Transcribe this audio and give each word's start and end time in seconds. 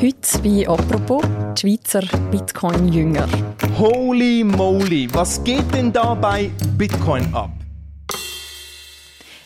Heute 0.00 0.38
bei 0.42 0.66
«Apropos» 0.66 1.22
die 1.56 1.60
Schweizer 1.60 2.00
Bitcoin-Jünger. 2.30 3.28
Holy 3.78 4.42
moly, 4.42 5.06
was 5.12 5.44
geht 5.44 5.74
denn 5.74 5.92
da 5.92 6.14
bei 6.14 6.50
Bitcoin 6.78 7.28
ab? 7.34 7.50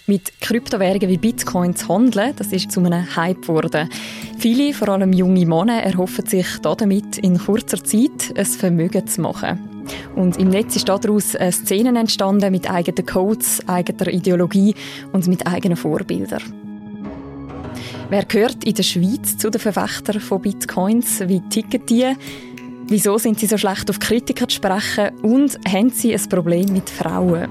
Mit 0.07 0.41
Kryptowährungen 0.41 1.09
wie 1.09 1.19
Bitcoin 1.19 1.75
zu 1.75 1.89
handeln, 1.89 2.35
das 2.37 2.53
ist 2.53 2.71
zu 2.71 2.79
einem 2.79 3.17
Hype 3.17 3.43
geworden. 3.43 3.89
Viele, 4.39 4.73
vor 4.73 4.91
allem 4.91 5.13
junge 5.13 5.45
Männer, 5.45 5.83
erhoffen 5.83 6.27
sich 6.27 6.47
damit 6.63 7.19
in 7.19 7.37
kurzer 7.37 7.83
Zeit 7.83 8.33
ein 8.37 8.47
Vermögen 8.47 9.09
zu 9.09 9.23
machen. 9.23 9.59
Und 10.15 10.37
im 10.37 10.51
Netz 10.51 10.77
ist 10.77 10.89
daraus 10.89 11.35
eine 11.35 11.51
Szene 11.51 11.99
entstanden 11.99 12.53
mit 12.53 12.71
eigenen 12.71 13.05
Codes, 13.05 13.61
eigener 13.67 14.07
Ideologie 14.07 14.77
und 15.13 15.27
mit 15.27 15.49
eigenen 15.49 15.77
Vorbildern. 15.77 16.74
Wer 18.11 18.27
gehört 18.27 18.65
in 18.65 18.75
der 18.75 18.83
Schweiz 18.83 19.39
zu 19.39 19.51
den 19.51 19.61
Verfechtern 19.61 20.21
von 20.21 20.43
Bitcoins? 20.43 21.21
Wie 21.21 21.41
ticken 21.49 21.87
die? 21.87 22.15
Wieso 22.87 23.17
sind 23.17 23.41
sie 23.41 23.47
so 23.47 23.57
schlecht 23.57 23.89
auf 23.89 23.99
Kritiker 23.99 24.47
zu 24.47 24.57
sprechen? 24.57 25.19
Und 25.23 25.59
haben 25.67 25.89
sie 25.89 26.13
ein 26.13 26.29
Problem 26.29 26.71
mit 26.75 26.91
Frauen? 26.91 27.49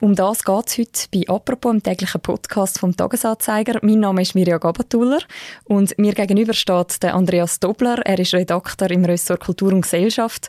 Um 0.00 0.14
das 0.14 0.44
geht 0.44 0.66
es 0.66 0.78
heute 0.78 1.08
bei 1.10 1.34
«Apropos», 1.34 1.72
im 1.72 1.82
täglichen 1.82 2.20
Podcast 2.20 2.78
vom 2.78 2.94
«Tagesanzeiger». 2.94 3.78
Mein 3.80 4.00
Name 4.00 4.20
ist 4.20 4.34
Mirja 4.34 4.58
Gabatuller 4.58 5.20
und 5.64 5.98
mir 5.98 6.12
gegenüber 6.12 6.52
steht 6.52 7.02
der 7.02 7.14
Andreas 7.14 7.58
Dobler. 7.58 8.00
Er 8.04 8.18
ist 8.18 8.34
Redakteur 8.34 8.90
im 8.90 9.06
Ressort 9.06 9.40
Kultur 9.40 9.72
und 9.72 9.80
Gesellschaft 9.80 10.48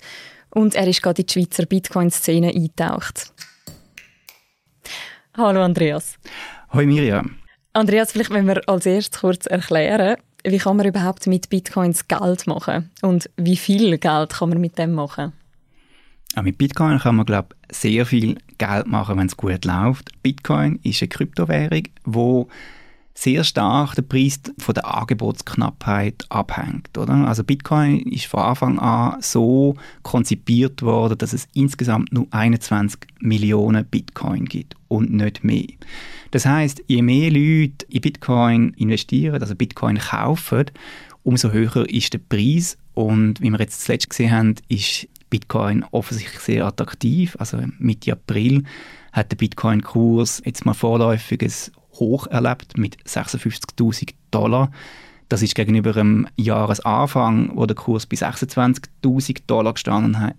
und 0.49 0.75
er 0.75 0.87
ist 0.87 1.01
gerade 1.01 1.21
in 1.21 1.27
die 1.27 1.33
Schweizer 1.33 1.65
Bitcoin-Szene 1.65 2.49
eingetaucht. 2.49 3.31
Hallo 5.37 5.61
Andreas. 5.63 6.17
Hallo 6.69 6.87
Miriam. 6.87 7.35
Andreas, 7.73 8.13
vielleicht 8.13 8.29
wenn 8.29 8.47
wir 8.47 8.61
als 8.67 8.85
erstes 8.85 9.19
kurz 9.19 9.45
erklären, 9.45 10.15
wie 10.45 10.57
kann 10.57 10.77
man 10.77 10.85
überhaupt 10.85 11.27
mit 11.27 11.49
Bitcoins 11.49 12.07
Geld 12.07 12.47
machen 12.47 12.89
und 13.01 13.29
wie 13.35 13.57
viel 13.57 13.97
Geld 13.97 14.29
kann 14.29 14.49
man 14.49 14.61
mit 14.61 14.77
dem 14.77 14.93
machen? 14.93 15.33
Ja, 16.37 16.41
mit 16.41 16.57
Bitcoin 16.57 16.99
kann 16.99 17.17
man 17.17 17.25
glaube 17.25 17.49
sehr 17.69 18.05
viel 18.05 18.37
Geld 18.57 18.87
machen, 18.87 19.17
wenn 19.17 19.27
es 19.27 19.35
gut 19.35 19.65
läuft. 19.65 20.11
Bitcoin 20.23 20.79
ist 20.83 21.01
eine 21.01 21.09
Kryptowährung, 21.09 21.83
wo 22.05 22.47
sehr 23.17 23.45
stark 23.45 23.95
der 23.95 24.01
Preis 24.01 24.41
von 24.57 24.75
der 24.75 24.93
Angebotsknappheit 24.93 26.25
abhängt. 26.29 26.97
Oder? 26.97 27.13
Also 27.13 27.43
Bitcoin 27.45 28.01
ist 28.01 28.25
von 28.25 28.41
Anfang 28.41 28.77
an 28.77 29.21
so 29.21 29.75
konzipiert 30.03 30.81
worden, 30.81 31.17
dass 31.17 31.31
es 31.31 31.47
insgesamt 31.53 32.11
nur 32.11 32.27
21 32.31 32.99
Millionen 33.21 33.85
Bitcoin 33.85 34.45
gibt 34.45 34.75
und 34.89 35.13
nicht 35.13 35.43
mehr. 35.45 35.65
Das 36.31 36.45
heißt, 36.45 36.83
je 36.87 37.01
mehr 37.01 37.31
Leute 37.31 37.85
in 37.89 38.01
Bitcoin 38.01 38.73
investieren, 38.73 39.41
also 39.41 39.55
Bitcoin 39.55 39.97
kaufen, 39.97 40.65
umso 41.23 41.51
höher 41.51 41.89
ist 41.89 42.13
der 42.13 42.19
Preis. 42.19 42.77
Und 42.93 43.41
wie 43.41 43.49
wir 43.49 43.59
jetzt 43.59 43.85
zuletzt 43.85 44.09
gesehen 44.09 44.31
haben, 44.31 44.55
ist 44.67 45.07
Bitcoin 45.29 45.85
offensichtlich 45.91 46.39
sehr 46.39 46.65
attraktiv. 46.65 47.35
Also 47.39 47.59
Mitte 47.79 48.11
April 48.11 48.63
hat 49.13 49.31
der 49.31 49.37
Bitcoin-Kurs 49.37 50.41
jetzt 50.45 50.65
mal 50.65 50.73
vorläufiges 50.73 51.71
Hoch 51.99 52.27
erlebt 52.27 52.77
mit 52.77 52.97
56.000 53.05 54.13
Dollar. 54.31 54.71
Das 55.29 55.41
ist 55.41 55.55
gegenüber 55.55 55.93
dem 55.93 56.27
Jahresanfang, 56.35 57.51
wo 57.55 57.65
der 57.65 57.75
Kurs 57.75 58.05
bei 58.05 58.15
26.000 58.15 59.41
Dollar 59.47 59.73
gestanden 59.73 60.19
hat, 60.19 60.35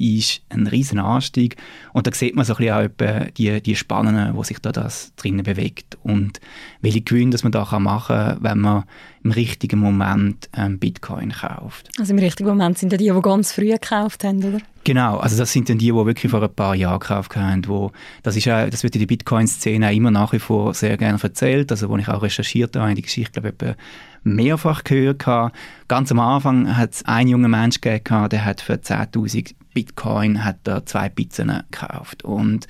ist 0.00 0.40
ein 0.48 0.66
riesen 0.66 0.98
Anstieg. 0.98 1.56
Und 1.92 2.06
da 2.06 2.12
sieht 2.12 2.34
man 2.34 2.46
so 2.46 2.54
ein 2.54 2.90
bisschen 2.90 3.12
auch 3.12 3.30
die, 3.36 3.60
die 3.60 3.76
Spannen, 3.76 4.34
wo 4.34 4.42
sich 4.42 4.58
da 4.58 4.72
das 4.72 5.14
drinnen 5.16 5.44
bewegt 5.44 5.98
und 6.02 6.40
welche 6.80 7.02
Gewinne 7.02 7.32
dass 7.32 7.42
man 7.42 7.52
da 7.52 7.66
machen 7.78 8.16
kann, 8.16 8.42
wenn 8.42 8.58
man 8.60 8.84
im 9.22 9.32
richtigen 9.32 9.78
Moment 9.78 10.48
ähm, 10.56 10.78
Bitcoin 10.78 11.32
kauft. 11.32 11.90
Also 11.98 12.14
im 12.14 12.18
richtigen 12.18 12.48
Moment 12.48 12.78
sind 12.78 12.92
ja 12.92 12.98
die, 12.98 13.10
die 13.10 13.20
ganz 13.20 13.52
früh 13.52 13.68
gekauft 13.68 14.24
haben, 14.24 14.42
oder? 14.42 14.60
Genau, 14.82 15.18
also 15.18 15.36
das 15.36 15.52
sind 15.52 15.68
dann 15.68 15.76
die, 15.76 15.86
die 15.86 15.94
wirklich 15.94 16.30
vor 16.30 16.42
ein 16.42 16.54
paar 16.54 16.74
Jahren 16.74 17.00
gekauft 17.00 17.36
haben. 17.36 17.66
Wo, 17.66 17.92
das, 18.22 18.36
ist 18.36 18.48
auch, 18.48 18.68
das 18.68 18.82
wird 18.82 18.94
in 18.94 19.00
der 19.00 19.06
Bitcoin-Szene 19.06 19.94
immer 19.94 20.10
nach 20.10 20.32
wie 20.32 20.38
vor 20.38 20.72
sehr 20.72 20.96
gerne 20.96 21.18
erzählt, 21.22 21.70
also 21.70 21.90
wo 21.90 21.96
ich 21.98 22.08
auch 22.08 22.22
recherchiert 22.22 22.76
habe, 22.76 22.94
die 22.94 23.02
Geschichte, 23.02 23.42
glaube 23.42 23.54
ich, 23.62 23.76
mehrfach 24.22 24.84
gehört 24.84 25.26
habe. 25.26 25.52
Ganz 25.88 26.10
am 26.10 26.20
Anfang 26.20 26.76
hat 26.76 26.94
es 26.94 27.04
einen 27.04 27.28
jungen 27.30 27.50
Mensch 27.50 27.80
gegeben, 27.80 28.28
der 28.30 28.44
hat 28.44 28.62
für 28.62 28.74
10'000 28.74 29.54
Bitcoin 29.72 30.44
hat 30.44 30.66
er 30.66 30.84
zwei 30.86 31.08
Pizzen 31.08 31.52
gekauft 31.70 32.24
und 32.24 32.66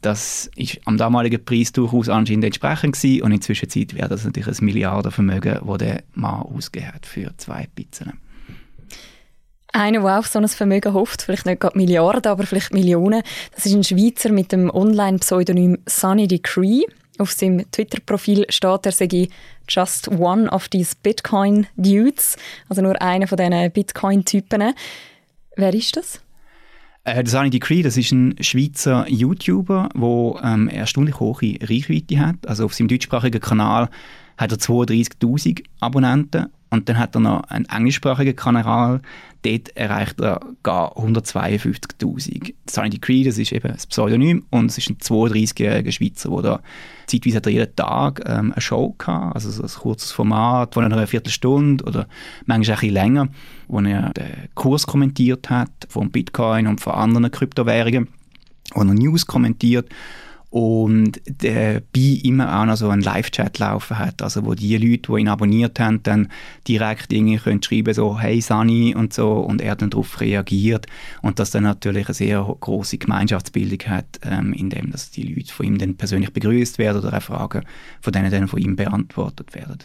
das 0.00 0.48
ist 0.54 0.80
am 0.84 0.96
damaligen 0.96 1.44
Preis 1.44 1.72
durchaus 1.72 2.08
anscheinend 2.08 2.44
entsprechend 2.44 2.94
gewesen 2.94 3.22
und 3.22 3.32
in 3.32 3.38
der 3.38 3.44
Zwischenzeit 3.44 3.94
wäre 3.94 4.08
das 4.08 4.24
natürlich 4.24 4.58
ein 4.58 4.64
Milliardenvermögen, 4.64 5.58
das 5.66 5.78
der 5.78 6.04
Mann 6.14 6.42
ausgegeben 6.42 7.00
für 7.02 7.36
zwei 7.36 7.66
Pizzen. 7.74 8.12
Einer, 9.72 10.00
der 10.00 10.18
auf 10.18 10.26
so 10.26 10.38
ein 10.38 10.48
Vermögen 10.48 10.94
hofft, 10.94 11.22
vielleicht 11.22 11.44
nicht 11.44 11.60
gerade 11.60 11.76
Milliarden, 11.76 12.30
aber 12.30 12.46
vielleicht 12.46 12.72
Millionen, 12.72 13.22
das 13.54 13.66
ist 13.66 13.74
ein 13.74 13.84
Schweizer 13.84 14.32
mit 14.32 14.50
dem 14.52 14.70
Online-Pseudonym 14.70 15.78
Sunny 15.86 16.26
Decree. 16.26 16.82
Auf 17.18 17.32
seinem 17.32 17.70
Twitter-Profil 17.70 18.46
steht, 18.48 18.86
er 18.86 18.92
sei 18.92 19.28
just 19.68 20.08
one 20.08 20.48
of 20.50 20.68
these 20.68 20.94
Bitcoin-Dudes, 21.02 22.36
also 22.68 22.80
nur 22.80 23.00
einer 23.02 23.26
von 23.26 23.36
diesen 23.36 23.70
Bitcoin-Typen. 23.72 24.72
Wer 25.56 25.74
ist 25.74 25.96
das? 25.96 26.20
Äh, 27.04 27.24
der 27.24 27.30
Sunny 27.30 27.50
Decree, 27.50 27.82
das 27.82 27.96
ist 27.96 28.12
ein 28.12 28.36
Schweizer 28.40 29.06
YouTuber, 29.08 29.88
der 29.94 30.44
ähm, 30.44 30.68
erstaunlich 30.68 31.18
hohe 31.20 31.56
Reichweite 31.60 32.18
hat. 32.20 32.36
Also 32.46 32.64
auf 32.64 32.74
seinem 32.74 32.88
deutschsprachigen 32.88 33.40
Kanal 33.40 33.88
hat 34.36 34.52
er 34.52 34.58
32'000 34.58 35.64
Abonnenten 35.80 36.46
und 36.70 36.88
dann 36.88 36.98
hat 36.98 37.14
er 37.14 37.20
noch 37.20 37.44
einen 37.44 37.64
englischsprachigen 37.64 38.36
Kanal, 38.36 39.00
dort 39.42 39.76
erreicht 39.76 40.20
er 40.20 40.40
gar 40.62 40.96
152'000. 40.96 42.54
Sunny 42.68 42.90
Decree, 42.90 43.24
das 43.24 43.38
ist 43.38 43.52
eben 43.52 43.72
das 43.72 43.86
Pseudonym. 43.86 44.44
Und 44.50 44.66
es 44.66 44.78
ist 44.78 44.90
ein 44.90 44.98
32-jähriger 44.98 45.92
Schweizer, 45.92 46.42
der 46.42 46.60
zeitweise 47.06 47.36
hat 47.36 47.46
er 47.46 47.52
jeden 47.52 47.76
Tag 47.76 48.22
ähm, 48.26 48.52
eine 48.52 48.60
Show 48.60 48.94
gehabt, 48.98 49.34
also 49.34 49.50
so 49.50 49.62
ein 49.62 49.68
kurzes 49.68 50.12
Format 50.12 50.74
von 50.74 50.84
einer 50.84 51.06
Viertelstunde 51.06 51.84
oder 51.84 52.06
manchmal 52.44 52.76
ein 52.76 52.80
bisschen 52.80 52.94
länger, 52.94 53.28
wo 53.68 53.80
er 53.80 54.12
den 54.12 54.48
Kurs 54.54 54.86
kommentiert 54.86 55.48
hat 55.48 55.70
von 55.88 56.10
Bitcoin 56.10 56.66
und 56.66 56.80
von 56.80 56.94
anderen 56.94 57.30
Kryptowährungen, 57.30 58.08
er 58.74 58.84
News 58.84 59.26
kommentiert 59.26 59.88
und 60.50 61.20
dabei 61.26 62.20
immer 62.22 62.60
auch 62.60 62.64
noch 62.64 62.76
so 62.76 62.88
einen 62.88 63.02
Live-Chat 63.02 63.58
laufen 63.58 63.98
hat, 63.98 64.22
also 64.22 64.46
wo 64.46 64.54
die 64.54 64.76
Leute, 64.78 65.12
die 65.12 65.20
ihn 65.20 65.28
abonniert 65.28 65.78
haben, 65.78 66.02
dann 66.02 66.28
direkt 66.66 67.12
irgendwie 67.12 67.36
können 67.36 67.62
schreiben 67.62 67.92
so 67.92 68.18
«Hey 68.18 68.40
Sani» 68.40 68.94
und 68.94 69.12
so 69.12 69.32
und 69.32 69.60
er 69.60 69.76
dann 69.76 69.90
darauf 69.90 70.20
reagiert 70.20 70.86
und 71.20 71.38
das 71.38 71.50
dann 71.50 71.64
natürlich 71.64 72.06
eine 72.06 72.14
sehr 72.14 72.56
große 72.60 72.96
Gemeinschaftsbildung 72.96 73.80
hat, 73.90 74.20
ähm, 74.22 74.54
indem 74.54 74.90
dass 74.90 75.10
die 75.10 75.22
Leute 75.22 75.52
von 75.52 75.66
ihm 75.66 75.78
dann 75.78 75.96
persönlich 75.96 76.32
begrüßt 76.32 76.78
werden 76.78 77.04
oder 77.04 77.16
auch 77.16 77.22
Fragen 77.22 77.64
von 78.00 78.12
denen 78.12 78.30
dann 78.30 78.48
von 78.48 78.60
ihm 78.60 78.74
beantwortet 78.74 79.54
werden. 79.54 79.80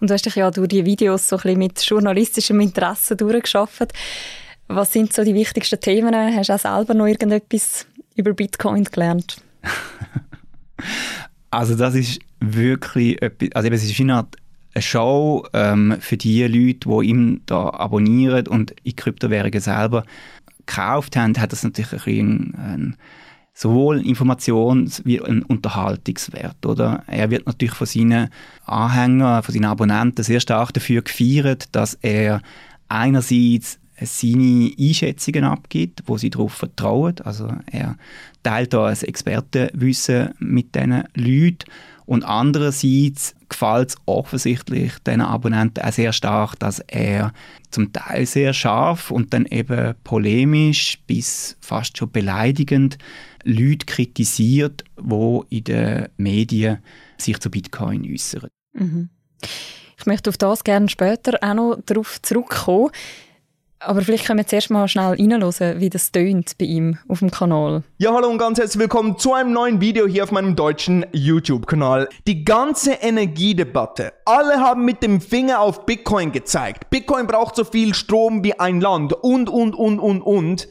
Und 0.00 0.10
du 0.10 0.14
hast 0.14 0.26
dich 0.26 0.34
ja 0.34 0.50
durch 0.50 0.68
die 0.68 0.84
Videos 0.84 1.28
so 1.28 1.36
ein 1.36 1.42
bisschen 1.42 1.58
mit 1.58 1.80
journalistischem 1.80 2.58
Interesse 2.58 3.14
durchgeschafft. 3.14 3.92
Was 4.66 4.92
sind 4.92 5.12
so 5.12 5.22
die 5.22 5.34
wichtigsten 5.34 5.80
Themen? 5.80 6.14
Hast 6.14 6.48
du 6.48 6.54
auch 6.54 6.58
selber 6.58 6.94
noch 6.94 7.06
irgendetwas 7.06 7.86
über 8.16 8.32
Bitcoin 8.32 8.84
gelernt? 8.84 9.40
also 11.50 11.74
das 11.74 11.94
ist 11.94 12.20
wirklich 12.40 13.20
etwas, 13.22 13.50
also 13.52 13.68
es 13.68 13.84
ist 13.84 14.00
eine 14.00 14.16
Art 14.16 14.36
Show 14.78 15.46
ähm, 15.52 15.96
für 16.00 16.16
die 16.16 16.42
Leute, 16.44 16.88
die 16.88 17.08
ihn 17.08 17.42
da 17.46 17.70
abonnieren 17.70 18.46
und 18.46 18.74
in 18.82 18.96
Kryptowährungen 18.96 19.60
selber 19.60 20.04
gekauft 20.58 21.16
haben, 21.16 21.36
hat 21.38 21.52
das 21.52 21.64
natürlich 21.64 21.92
ein 21.92 21.98
bisschen 21.98 22.54
ein, 22.54 22.96
sowohl 23.52 23.98
Informations- 23.98 25.02
wie 25.04 25.20
ein 25.20 25.42
Unterhaltungswert. 25.42 26.64
Oder? 26.64 27.02
Er 27.08 27.30
wird 27.30 27.46
natürlich 27.46 27.74
von 27.74 27.86
seinen 27.86 28.28
Anhängern, 28.64 29.42
von 29.42 29.52
seinen 29.52 29.64
Abonnenten 29.64 30.22
sehr 30.22 30.40
stark 30.40 30.72
dafür 30.72 31.02
gefeiert, 31.02 31.66
dass 31.72 31.94
er 31.94 32.40
einerseits 32.88 33.80
seine 34.06 34.72
Einschätzungen 34.78 35.44
abgibt, 35.44 36.02
wo 36.06 36.16
sie 36.16 36.30
darauf 36.30 36.54
vertrauen. 36.54 37.16
Also 37.24 37.48
er 37.70 37.96
teilt 38.42 38.72
da 38.72 38.86
ein 38.86 38.96
Expertenwissen 38.96 40.34
mit 40.38 40.74
diesen 40.74 41.04
Leuten. 41.14 41.70
Und 42.06 42.24
andererseits 42.24 43.36
gefällt 43.48 43.90
es 43.90 43.96
offensichtlich 44.06 44.98
den 45.06 45.20
Abonnenten 45.20 45.84
auch 45.84 45.92
sehr 45.92 46.12
stark, 46.12 46.58
dass 46.58 46.80
er 46.80 47.32
zum 47.70 47.92
Teil 47.92 48.26
sehr 48.26 48.52
scharf 48.52 49.12
und 49.12 49.32
dann 49.32 49.46
eben 49.46 49.94
polemisch 50.02 50.98
bis 51.06 51.56
fast 51.60 51.98
schon 51.98 52.10
beleidigend 52.10 52.98
Leute 53.44 53.86
kritisiert, 53.86 54.82
wo 54.96 55.44
in 55.50 55.64
den 55.64 56.08
Medien 56.16 56.78
sich 57.16 57.38
zu 57.38 57.48
Bitcoin 57.48 58.04
äußern. 58.12 58.48
Mhm. 58.72 59.10
Ich 59.96 60.06
möchte 60.06 60.30
auf 60.30 60.38
das 60.38 60.64
gerne 60.64 60.88
später 60.88 61.38
auch 61.42 61.54
noch 61.54 61.78
darauf 61.86 62.20
zurückkommen. 62.22 62.90
Aber 63.82 64.02
vielleicht 64.02 64.26
können 64.26 64.38
wir 64.38 64.46
zuerst 64.46 64.68
mal 64.68 64.86
schnell 64.88 65.14
reinhören, 65.14 65.80
wie 65.80 65.88
das 65.88 66.12
tönt 66.12 66.58
bei 66.58 66.66
ihm 66.66 66.98
auf 67.08 67.20
dem 67.20 67.30
Kanal. 67.30 67.82
Ja, 67.96 68.12
hallo 68.12 68.28
und 68.28 68.36
ganz 68.36 68.58
herzlich 68.58 68.78
willkommen 68.78 69.18
zu 69.18 69.32
einem 69.32 69.52
neuen 69.54 69.80
Video 69.80 70.06
hier 70.06 70.22
auf 70.22 70.32
meinem 70.32 70.54
deutschen 70.54 71.06
YouTube-Kanal. 71.12 72.10
Die 72.26 72.44
ganze 72.44 72.92
Energiedebatte. 72.92 74.12
Alle 74.26 74.60
haben 74.60 74.84
mit 74.84 75.02
dem 75.02 75.22
Finger 75.22 75.60
auf 75.60 75.86
Bitcoin 75.86 76.30
gezeigt. 76.30 76.90
Bitcoin 76.90 77.26
braucht 77.26 77.56
so 77.56 77.64
viel 77.64 77.94
Strom 77.94 78.44
wie 78.44 78.60
ein 78.60 78.82
Land 78.82 79.14
und, 79.14 79.48
und, 79.48 79.74
und, 79.74 79.98
und, 79.98 80.20
und. 80.20 80.68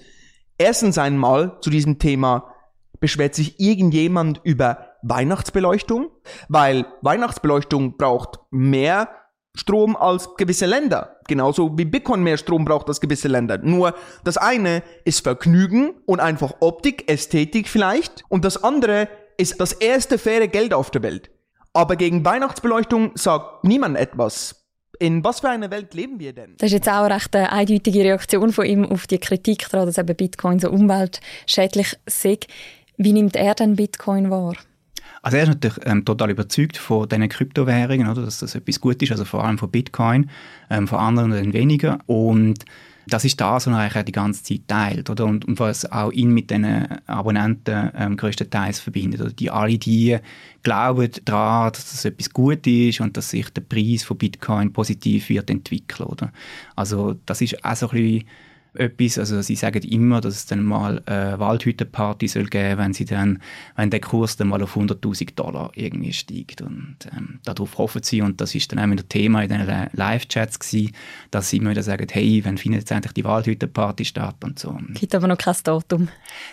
Erstens 0.59 0.99
einmal 0.99 1.57
zu 1.61 1.71
diesem 1.71 1.97
Thema 1.97 2.53
beschwert 2.99 3.33
sich 3.33 3.59
irgendjemand 3.59 4.39
über 4.43 4.89
Weihnachtsbeleuchtung, 5.01 6.09
weil 6.47 6.85
Weihnachtsbeleuchtung 7.01 7.97
braucht 7.97 8.39
mehr 8.51 9.09
Strom 9.55 9.95
als 9.95 10.35
gewisse 10.35 10.65
Länder. 10.65 11.17
Genauso 11.27 11.77
wie 11.77 11.85
Bitcoin 11.85 12.23
mehr 12.23 12.37
Strom 12.37 12.65
braucht 12.65 12.87
als 12.87 13.01
gewisse 13.01 13.27
Länder. 13.27 13.57
Nur 13.57 13.95
das 14.23 14.37
eine 14.37 14.83
ist 15.05 15.23
Vergnügen 15.23 15.95
und 16.05 16.19
einfach 16.19 16.55
Optik, 16.59 17.09
Ästhetik 17.09 17.67
vielleicht. 17.67 18.23
Und 18.29 18.45
das 18.45 18.63
andere 18.63 19.07
ist 19.37 19.59
das 19.59 19.73
erste 19.73 20.17
faire 20.17 20.47
Geld 20.47 20.73
auf 20.73 20.91
der 20.91 21.03
Welt. 21.03 21.29
Aber 21.73 21.95
gegen 21.95 22.25
Weihnachtsbeleuchtung 22.25 23.11
sagt 23.15 23.63
niemand 23.63 23.97
etwas. 23.97 24.55
In 24.99 25.23
was 25.23 25.39
für 25.39 25.49
einer 25.49 25.71
Welt 25.71 25.93
leben 25.93 26.19
wir 26.19 26.33
denn? 26.33 26.55
Das 26.57 26.67
ist 26.67 26.73
jetzt 26.73 26.89
auch 26.89 27.03
eine 27.03 27.15
recht 27.15 27.33
eindeutige 27.33 28.03
Reaktion 28.03 28.51
von 28.51 28.65
ihm 28.65 28.85
auf 28.85 29.07
die 29.07 29.17
Kritik 29.17 29.69
daran, 29.69 29.85
dass 29.85 29.97
eben 29.97 30.15
Bitcoin 30.15 30.59
so 30.59 30.69
umweltschädlich 30.69 31.95
sei. 32.05 32.39
Wie 32.97 33.13
nimmt 33.13 33.37
er 33.37 33.55
denn 33.55 33.77
Bitcoin 33.77 34.29
wahr? 34.29 34.55
Also 35.21 35.37
er 35.37 35.43
ist 35.43 35.49
natürlich 35.49 35.77
ähm, 35.85 36.05
total 36.05 36.31
überzeugt 36.31 36.77
von 36.77 37.07
diesen 37.07 37.29
Kryptowährungen, 37.29 38.07
oder, 38.07 38.23
dass 38.23 38.39
das 38.39 38.55
etwas 38.55 38.79
gut 38.79 39.01
ist, 39.01 39.11
also 39.11 39.25
vor 39.25 39.43
allem 39.43 39.57
von 39.57 39.69
Bitcoin, 39.69 40.29
ähm, 40.69 40.87
von 40.87 40.99
anderen 40.99 41.31
dann 41.31 41.53
weniger. 41.53 41.99
Und 42.05 42.65
das 43.07 43.25
ist 43.25 43.41
das, 43.41 43.67
was 43.67 43.73
eigentlich 43.73 43.97
auch 43.97 44.05
die 44.05 44.11
ganze 44.11 44.43
Zeit 44.43 44.61
teilt, 44.67 45.09
oder? 45.09 45.25
Und, 45.25 45.45
und 45.45 45.59
was 45.59 45.91
auch 45.91 46.11
ihn 46.11 46.31
mit 46.31 46.51
den 46.51 46.65
Abonnenten 47.07 47.91
ähm, 47.95 48.17
größtenteils 48.17 48.79
verbindet. 48.79 49.21
Oder? 49.21 49.31
Die 49.31 49.49
alle 49.49 49.77
die 49.77 50.17
glauben 50.63 51.09
daran, 51.25 51.71
dass 51.71 51.91
das 51.91 52.05
etwas 52.05 52.29
gut 52.29 52.65
ist 52.67 53.01
und 53.01 53.17
dass 53.17 53.31
sich 53.31 53.49
der 53.49 53.61
Preis 53.61 54.03
von 54.03 54.17
Bitcoin 54.17 54.73
positiv 54.73 55.29
wird 55.29 55.49
entwickeln, 55.49 56.07
oder? 56.07 56.31
Also 56.75 57.15
das 57.25 57.41
ist 57.41 57.63
auch 57.65 57.75
so 57.75 57.89
ein 57.89 57.97
bisschen 57.97 58.25
etwas. 58.79 59.19
Also 59.19 59.41
sie 59.41 59.55
sagen 59.55 59.83
immer, 59.83 60.21
dass 60.21 60.35
es 60.35 60.45
dann 60.45 60.63
mal 60.63 61.01
eine 61.05 61.39
Waldhüttenparty 61.39 62.27
soll 62.27 62.45
geben, 62.45 62.79
wenn 62.79 62.93
sie 62.93 63.05
dann, 63.05 63.39
wenn 63.75 63.89
der 63.89 63.99
Kurs 63.99 64.37
dann 64.37 64.47
mal 64.47 64.61
auf 64.63 64.75
100.000 64.75 65.35
Dollar 65.35 65.71
irgendwie 65.75 66.13
steigt 66.13 66.61
und 66.61 66.97
ähm, 67.15 67.39
darauf 67.43 67.77
hoffen 67.77 68.03
sie 68.03 68.21
und 68.21 68.41
das 68.41 68.55
ist 68.55 68.71
dann 68.71 68.79
auch 68.79 68.89
wieder 68.89 69.07
Thema 69.07 69.43
in 69.43 69.49
den 69.49 69.89
Live-Chats 69.93 70.59
gewesen, 70.59 70.93
dass 71.31 71.49
sie 71.49 71.57
immer 71.57 71.71
wieder 71.71 71.83
sagen, 71.83 72.07
hey, 72.11 72.43
wenn 72.45 72.57
findet 72.57 72.81
jetzt 72.81 72.91
endlich 72.91 73.13
die 73.13 73.23
Waldhüttenparty 73.23 74.05
statt 74.05 74.37
und 74.43 74.59
so. 74.59 74.77
Gibt 74.93 75.13
aber 75.15 75.27
noch 75.27 75.37
kein 75.37 75.55
Datum. 75.63 76.07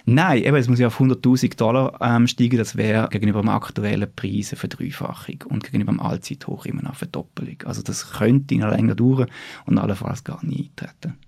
Nein, 0.05 0.43
eben, 0.43 0.57
es 0.57 0.69
muss 0.69 0.79
ja 0.79 0.89
auf 0.89 1.01
100.000 1.01 1.57
Dollar 1.57 1.99
ähm, 2.01 2.27
steigen, 2.27 2.59
das 2.59 2.77
wäre 2.77 3.09
gegenüber 3.09 3.41
dem 3.41 3.49
aktuellen 3.49 4.09
Preis 4.15 4.53
eine 4.53 4.59
Verdreifachung 4.59 5.45
und 5.49 5.65
gegenüber 5.65 5.93
dem 5.93 6.01
Allzeithoch 6.01 6.67
immer 6.67 6.83
noch 6.83 6.91
eine 6.91 6.99
Verdoppelung. 6.99 7.63
Also 7.65 7.83
das 7.83 8.13
könnte 8.13 8.57
noch 8.57 8.71
länger 8.71 8.95
dauern 8.95 9.29
und 9.67 9.79
allenfalls 9.79 10.25
gar 10.25 10.45
nie 10.45 10.71
eintreten. 10.77 11.19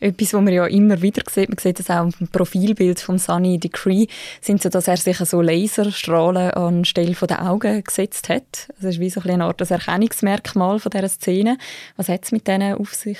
Etwas, 0.00 0.32
was 0.32 0.40
man 0.40 0.52
ja 0.52 0.66
immer 0.66 1.02
wieder 1.02 1.22
sieht, 1.28 1.48
man 1.48 1.58
sieht 1.58 1.78
das 1.78 1.90
auch 1.90 2.08
dem 2.10 2.28
Profilbild 2.28 3.00
von 3.00 3.18
Sunny 3.18 3.58
Decree, 3.58 4.06
sind 4.40 4.62
so, 4.62 4.68
dass 4.68 4.88
er 4.88 4.96
sich 4.96 5.18
so 5.18 5.42
Laserstrahlen 5.42 6.52
anstelle 6.52 7.14
der 7.14 7.50
Augen 7.50 7.82
gesetzt 7.82 8.28
hat. 8.28 8.68
Das 8.80 8.94
ist 8.94 9.00
wie 9.00 9.10
so 9.10 9.20
ein 9.20 9.30
eine 9.30 9.44
Art 9.44 9.60
Erkennungsmerkmal 9.70 10.78
von 10.78 10.90
dieser 10.90 11.08
Szene. 11.08 11.58
Was 11.96 12.08
hat 12.08 12.24
es 12.24 12.32
mit 12.32 12.46
denen 12.46 12.74
auf 12.74 12.94
sich? 12.94 13.18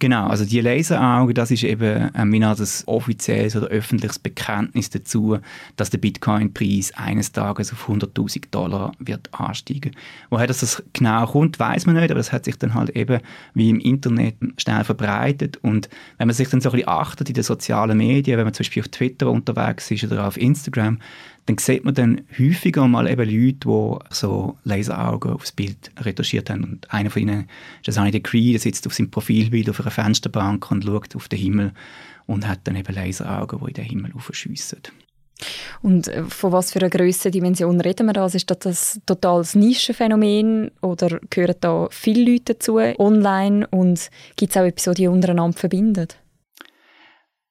Genau, 0.00 0.26
also 0.26 0.44
die 0.44 0.60
Laseraugen, 0.60 1.34
das 1.34 1.52
ist 1.52 1.62
eben 1.62 2.10
ähm, 2.16 2.40
das 2.40 2.86
offizielles 2.88 3.54
oder 3.54 3.68
öffentliches 3.68 4.18
Bekenntnis 4.18 4.90
dazu, 4.90 5.38
dass 5.76 5.90
der 5.90 5.98
Bitcoin-Preis 5.98 6.92
eines 6.96 7.30
Tages 7.30 7.72
auf 7.72 7.88
100.000 7.88 8.50
Dollar 8.50 8.92
wird 8.98 9.32
ansteigen. 9.32 9.92
Woher 10.30 10.48
das 10.48 10.82
genau 10.92 11.26
kommt, 11.26 11.60
weiß 11.60 11.86
man 11.86 11.94
nicht, 11.94 12.10
aber 12.10 12.18
das 12.18 12.32
hat 12.32 12.44
sich 12.44 12.58
dann 12.58 12.74
halt 12.74 12.90
eben 12.90 13.20
wie 13.54 13.70
im 13.70 13.78
Internet 13.78 14.34
schnell 14.58 14.82
verbreitet 14.82 15.58
und 15.58 15.88
wenn 16.18 16.26
man 16.26 16.34
sich 16.34 16.48
dann 16.48 16.60
so 16.60 16.70
ein 16.70 16.72
bisschen 16.72 16.88
achtet 16.88 17.28
in 17.28 17.34
den 17.34 17.44
sozialen 17.44 17.96
Medien, 17.96 18.36
wenn 18.36 18.44
man 18.44 18.52
zum 18.52 18.64
Beispiel 18.64 18.82
auf 18.82 18.88
Twitter 18.88 19.30
unterwegs 19.30 19.92
ist 19.92 20.04
oder 20.04 20.26
auf 20.26 20.36
Instagram, 20.36 20.98
dann 21.46 21.58
sieht 21.58 21.84
man 21.84 21.94
dann 21.94 22.22
häufiger 22.38 22.88
mal 22.88 23.08
eben 23.08 23.28
Leute, 23.28 23.68
die 23.68 24.14
so 24.14 24.56
Laseraugen 24.64 25.32
aufs 25.32 25.52
Bild 25.52 25.90
retuschiert 26.00 26.48
haben. 26.48 26.64
Und 26.64 26.92
einer 26.92 27.10
von 27.10 27.22
ihnen 27.22 27.40
ist 27.80 27.88
das 27.88 27.96
Sunny 27.96 28.18
Cree, 28.20 28.52
der 28.52 28.60
sitzt 28.60 28.86
auf 28.86 28.94
seinem 28.94 29.10
Profilbild 29.10 29.68
auf 29.68 29.80
einer 29.80 29.90
Fensterbank 29.90 30.70
und 30.70 30.84
schaut 30.84 31.14
auf 31.14 31.28
den 31.28 31.38
Himmel 31.38 31.72
und 32.26 32.48
hat 32.48 32.60
dann 32.64 32.76
eben 32.76 32.94
Laseraugen, 32.94 33.60
die 33.60 33.68
in 33.68 33.74
den 33.74 33.84
Himmel 33.84 34.12
aufschiessen. 34.14 34.80
Und 35.82 36.08
äh, 36.08 36.24
von 36.24 36.52
was 36.52 36.72
für 36.72 36.78
einer 36.78 36.90
Grössendimension 36.90 37.80
reden 37.80 38.06
wir 38.06 38.12
da? 38.14 38.22
Also 38.22 38.36
ist 38.36 38.50
das 38.50 38.96
ein 38.96 39.02
totales 39.04 39.54
Nischenphänomen 39.54 40.70
oder 40.80 41.20
gehören 41.28 41.56
da 41.60 41.88
viele 41.90 42.32
Leute 42.32 42.54
dazu 42.54 42.78
online 42.78 43.66
und 43.68 44.10
gibt 44.36 44.52
es 44.52 44.56
auch 44.56 44.64
etwas, 44.64 44.94
die 44.94 45.08
untereinander 45.08 45.58
verbindet? 45.58 46.16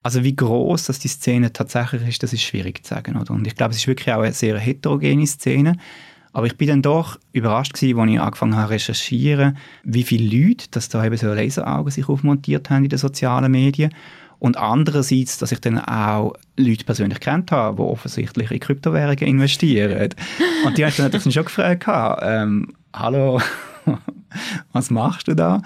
Also 0.03 0.23
wie 0.23 0.35
groß 0.35 0.85
dass 0.85 0.99
die 0.99 1.07
Szene 1.07 1.53
tatsächlich 1.53 2.07
ist, 2.07 2.23
das 2.23 2.33
ist 2.33 2.43
schwierig 2.43 2.85
zu 2.85 2.93
sagen. 2.93 3.15
Oder? 3.15 3.31
Und 3.31 3.47
ich 3.47 3.55
glaube, 3.55 3.71
es 3.71 3.77
ist 3.77 3.87
wirklich 3.87 4.13
auch 4.13 4.21
eine 4.21 4.33
sehr 4.33 4.59
heterogene 4.59 5.25
Szene. 5.25 5.77
Aber 6.33 6.47
ich 6.47 6.57
bin 6.57 6.67
dann 6.67 6.81
doch 6.81 7.19
überrascht 7.31 7.73
gewesen, 7.73 7.99
als 7.99 8.11
ich 8.11 8.19
angefangen 8.19 8.55
habe 8.55 8.67
zu 8.67 8.73
recherchieren, 8.73 9.57
wie 9.83 10.03
viele 10.03 10.47
Leute, 10.47 10.65
dass 10.71 10.89
da 10.89 11.05
eben 11.05 11.15
so 11.15 11.27
Laseraugen 11.27 11.91
sich 11.91 12.09
aufmontiert 12.09 12.69
haben 12.69 12.83
in 12.83 12.89
den 12.89 12.99
sozialen 12.99 13.51
Medien. 13.51 13.93
Und 14.39 14.57
andererseits, 14.57 15.37
dass 15.37 15.53
ich 15.53 15.61
dann 15.61 15.79
auch 15.79 16.33
Leute 16.57 16.83
persönlich 16.83 17.21
kennt 17.21 17.51
habe, 17.51 17.77
die 17.77 17.83
offensichtlich 17.83 18.51
in 18.51 18.59
Kryptowährungen 18.59 19.19
investieren. 19.19 20.09
Und 20.65 20.77
die 20.77 20.83
haben 20.83 20.93
dann 20.97 21.11
natürlich 21.11 21.33
schon 21.33 21.45
gefragt, 21.45 21.85
ähm, 22.21 22.73
hallo, 22.93 23.39
was 24.73 24.89
machst 24.89 25.29
du 25.29 25.35
da? 25.35 25.61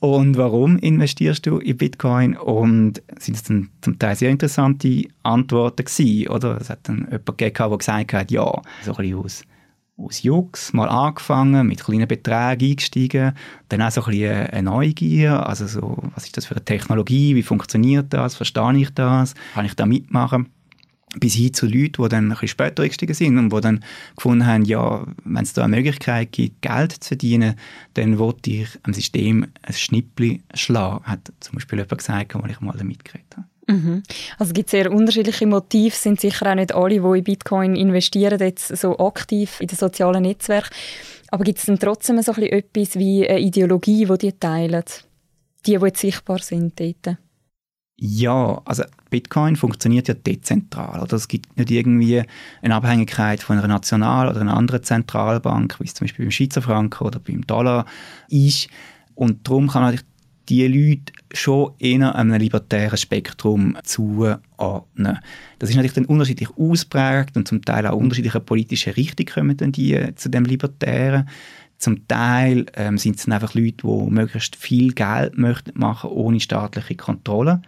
Und 0.00 0.38
warum 0.38 0.78
investierst 0.78 1.44
du 1.44 1.58
in 1.58 1.76
Bitcoin? 1.76 2.36
Und 2.36 3.02
sind 3.18 3.34
es 3.34 3.42
dann 3.42 3.68
zum 3.82 3.98
Teil 3.98 4.16
sehr 4.16 4.30
interessante 4.30 5.04
Antworten 5.22 5.84
gewesen, 5.84 6.28
oder? 6.28 6.58
Es 6.58 6.70
hat 6.70 6.80
dann 6.84 7.06
jemand 7.10 7.38
gegeben, 7.38 7.68
der 7.68 7.78
gesagt 7.78 8.12
hat, 8.14 8.30
ja, 8.30 8.62
so 8.82 8.92
ein 8.92 8.96
bisschen 8.96 9.18
aus, 9.18 9.42
aus 9.98 10.22
Jux 10.22 10.72
mal 10.72 10.88
angefangen, 10.88 11.66
mit 11.66 11.84
kleinen 11.84 12.08
Beträgen 12.08 12.70
eingestiegen, 12.70 13.32
dann 13.68 13.82
auch 13.82 13.90
so 13.90 14.02
ein 14.04 14.10
bisschen 14.12 14.46
eine 14.46 14.62
Neugier, 14.62 15.46
also 15.46 15.66
so, 15.66 15.98
was 16.14 16.24
ist 16.24 16.36
das 16.38 16.46
für 16.46 16.56
eine 16.56 16.64
Technologie, 16.64 17.34
wie 17.34 17.42
funktioniert 17.42 18.06
das, 18.08 18.36
verstehe 18.36 18.78
ich 18.78 18.94
das, 18.94 19.34
kann 19.52 19.66
ich 19.66 19.74
da 19.74 19.84
mitmachen? 19.84 20.48
Bis 21.16 21.34
hin 21.34 21.52
zu 21.52 21.66
Leuten, 21.66 22.02
die 22.02 22.08
dann 22.08 22.24
ein 22.26 22.30
bisschen 22.30 22.48
später 22.48 22.82
eingestiegen 22.82 23.14
sind 23.14 23.38
und 23.38 23.52
die 23.52 23.60
dann 23.60 23.84
gefunden 24.16 24.46
haben, 24.46 24.64
ja, 24.64 25.04
wenn 25.24 25.42
es 25.42 25.52
da 25.52 25.64
eine 25.64 25.76
Möglichkeit 25.76 26.30
gibt, 26.32 26.62
Geld 26.62 26.92
zu 26.92 27.08
verdienen, 27.08 27.54
dann 27.94 28.18
wollte 28.18 28.50
ich 28.50 28.68
am 28.84 28.94
System 28.94 29.46
ein 29.62 29.74
Schnippli 29.74 30.42
schlagen, 30.54 31.04
hat 31.04 31.32
zum 31.40 31.54
Beispiel 31.54 31.78
jemand 31.78 31.98
gesagt, 31.98 32.36
als 32.36 32.52
ich 32.52 32.60
mal 32.60 32.76
mitgeredet 32.84 33.36
habe. 33.36 33.46
Mhm. 33.66 34.02
Also 34.38 34.50
es 34.50 34.54
gibt 34.54 34.70
sehr 34.70 34.90
unterschiedliche 34.90 35.46
Motive, 35.46 35.94
sind 35.94 36.20
sicher 36.20 36.50
auch 36.50 36.54
nicht 36.54 36.74
alle, 36.74 37.00
die 37.00 37.18
in 37.18 37.24
Bitcoin 37.24 37.76
investieren, 37.76 38.38
jetzt 38.38 38.76
so 38.76 38.98
aktiv 38.98 39.60
in 39.60 39.68
den 39.68 39.78
sozialen 39.78 40.22
Netzwerken. 40.22 40.74
Aber 41.30 41.44
gibt 41.44 41.58
es 41.58 41.66
dann 41.66 41.78
trotzdem 41.78 42.20
so 42.22 42.32
ein 42.32 42.40
bisschen 42.40 42.58
etwas 42.58 42.98
wie 42.98 43.28
eine 43.28 43.40
Ideologie, 43.40 44.06
die 44.06 44.18
die 44.18 44.32
teilen? 44.32 44.84
Die, 45.66 45.76
die 45.76 45.84
jetzt 45.84 46.00
sichtbar 46.00 46.40
sind 46.40 46.78
dort? 46.80 47.18
Ja, 48.02 48.62
also 48.64 48.84
Bitcoin 49.10 49.56
funktioniert 49.56 50.08
ja 50.08 50.14
dezentral. 50.14 51.02
Oder? 51.02 51.16
Es 51.16 51.28
gibt 51.28 51.54
nicht 51.58 51.70
irgendwie 51.70 52.22
eine 52.62 52.74
Abhängigkeit 52.74 53.42
von 53.42 53.58
einer 53.58 53.68
National- 53.68 54.30
oder 54.30 54.40
einer 54.40 54.56
anderen 54.56 54.82
Zentralbank, 54.82 55.78
wie 55.78 55.84
es 55.84 55.92
zum 55.92 56.06
Beispiel 56.06 56.24
beim 56.24 56.32
Schweizer 56.32 56.62
Franken 56.62 57.04
oder 57.04 57.18
beim 57.18 57.46
Dollar 57.46 57.84
ist. 58.30 58.68
Und 59.14 59.46
darum 59.46 59.68
kann 59.68 59.82
man 59.82 60.00
die 60.48 60.66
Leute 60.66 61.12
schon 61.32 61.74
eher 61.78 62.14
einem 62.14 62.40
libertären 62.40 62.96
Spektrum 62.96 63.76
zuordnen. 63.84 65.18
Das 65.58 65.68
ist 65.68 65.76
natürlich 65.76 65.92
dann 65.92 66.06
unterschiedlich 66.06 66.48
ausprägt 66.56 67.36
und 67.36 67.46
zum 67.46 67.62
Teil 67.62 67.86
auch 67.86 67.96
unterschiedliche 67.96 68.40
politische 68.40 68.96
Richtungen 68.96 69.28
kommen 69.28 69.56
dann 69.58 69.72
die 69.72 70.14
zu 70.16 70.30
dem 70.30 70.46
Libertären. 70.46 71.28
Zum 71.80 72.06
Teil 72.06 72.66
ähm, 72.74 72.98
sind 72.98 73.16
es 73.16 73.28
einfach 73.28 73.54
Leute, 73.54 73.86
die 73.86 74.10
möglichst 74.10 74.54
viel 74.54 74.92
Geld 74.92 75.36
möchten 75.38 75.78
machen 75.78 76.10
ohne 76.10 76.38
staatliche 76.38 76.94
Kontrolle. 76.94 77.62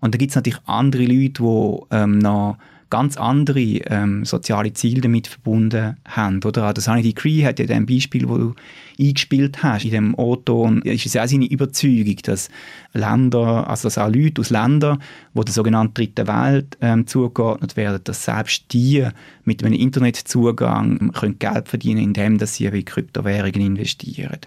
Und 0.00 0.14
dann 0.14 0.18
gibt 0.18 0.30
es 0.30 0.36
natürlich 0.36 0.60
andere 0.66 1.04
Leute, 1.04 1.42
die 1.42 1.96
ähm, 1.96 2.18
noch 2.18 2.58
ganz 2.94 3.16
andere 3.16 3.60
ähm, 3.60 4.24
soziale 4.24 4.72
Ziele 4.72 5.00
damit 5.00 5.26
verbunden 5.26 5.96
haben. 6.06 6.40
Oder? 6.44 6.62
Also 6.62 6.80
Sunny 6.80 7.02
Decree 7.02 7.44
hat 7.44 7.58
ja 7.58 7.66
dem 7.66 7.86
Beispiel, 7.86 8.28
wo 8.28 8.38
du 8.38 8.54
eingespielt 9.00 9.64
hast, 9.64 9.84
in 9.84 9.90
dem 9.90 10.14
O-Ton, 10.16 10.80
ist 10.82 11.04
es 11.04 11.16
auch 11.16 11.26
seine 11.26 11.46
Überzeugung, 11.46 12.14
dass 12.22 12.50
Länder, 12.92 13.68
also 13.68 13.88
dass 13.88 13.98
auch 13.98 14.08
Leute 14.08 14.40
aus 14.40 14.50
Ländern, 14.50 15.02
wo 15.32 15.42
der 15.42 15.52
sogenannten 15.52 15.94
dritten 15.94 16.28
Welt 16.28 16.78
ähm, 16.80 17.04
zugeordnet 17.08 17.76
werden, 17.76 18.00
dass 18.04 18.26
selbst 18.26 18.72
die 18.72 19.04
mit 19.42 19.64
einem 19.64 19.74
Internetzugang 19.74 21.10
können 21.10 21.40
Geld 21.40 21.68
verdienen, 21.68 22.00
indem 22.00 22.38
sie 22.46 22.66
in 22.66 22.84
Kryptowährungen 22.84 23.60
investieren. 23.60 24.38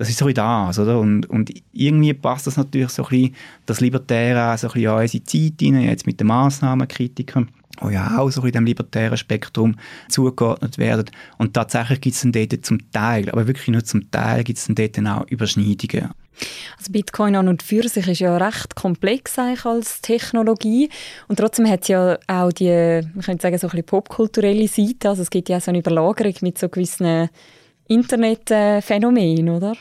Das 0.00 0.08
ist 0.08 0.16
so 0.16 0.26
ein 0.28 0.34
das, 0.34 0.78
oder? 0.78 0.98
Und, 0.98 1.28
und 1.28 1.52
irgendwie 1.72 2.14
passt 2.14 2.46
das 2.46 2.56
natürlich 2.56 2.88
so 2.88 3.02
ein 3.02 3.10
bisschen, 3.10 3.34
das 3.66 3.80
Libertäre 3.82 4.56
so 4.56 4.68
ein 4.68 4.72
bisschen 4.72 4.90
an 4.90 5.02
unsere 5.02 5.24
Zeit 5.24 5.52
rein, 5.60 5.82
jetzt 5.82 6.06
mit 6.06 6.18
den 6.18 6.26
Massnahmenkritikern, 6.26 7.50
die 7.82 7.92
ja 7.92 8.16
auch 8.16 8.30
so 8.30 8.42
in 8.46 8.52
dem 8.52 8.64
libertären 8.64 9.18
Spektrum 9.18 9.76
zugeordnet 10.08 10.78
werden. 10.78 11.10
Und 11.36 11.52
tatsächlich 11.52 12.00
gibt 12.00 12.16
es 12.16 12.22
dann 12.22 12.32
dort 12.32 12.64
zum 12.64 12.90
Teil, 12.92 13.28
aber 13.28 13.46
wirklich 13.46 13.68
nur 13.68 13.84
zum 13.84 14.10
Teil, 14.10 14.42
gibt 14.42 14.58
es 14.58 14.68
dann 14.68 14.74
dort 14.74 14.98
auch 15.06 15.28
Überschneidungen. 15.28 16.12
Also 16.78 16.92
Bitcoin 16.92 17.36
an 17.36 17.48
und 17.48 17.62
für 17.62 17.86
sich 17.86 18.08
ist 18.08 18.20
ja 18.20 18.34
recht 18.38 18.74
komplex 18.76 19.38
als 19.38 20.00
Technologie 20.00 20.88
und 21.28 21.38
trotzdem 21.38 21.68
hat 21.68 21.82
es 21.82 21.88
ja 21.88 22.16
auch 22.26 22.52
die, 22.54 23.02
man 23.12 23.22
könnte 23.22 23.42
sagen, 23.42 23.58
so 23.58 23.66
ein 23.66 23.72
bisschen 23.72 23.84
popkulturelle 23.84 24.66
Seite. 24.66 25.10
Also 25.10 25.20
es 25.20 25.28
gibt 25.28 25.50
ja 25.50 25.58
auch 25.58 25.60
so 25.60 25.70
eine 25.70 25.80
Überlagerung 25.80 26.36
mit 26.40 26.56
so 26.56 26.70
gewissen 26.70 27.28
Internetphänomenen, 27.86 29.50
oder? 29.50 29.76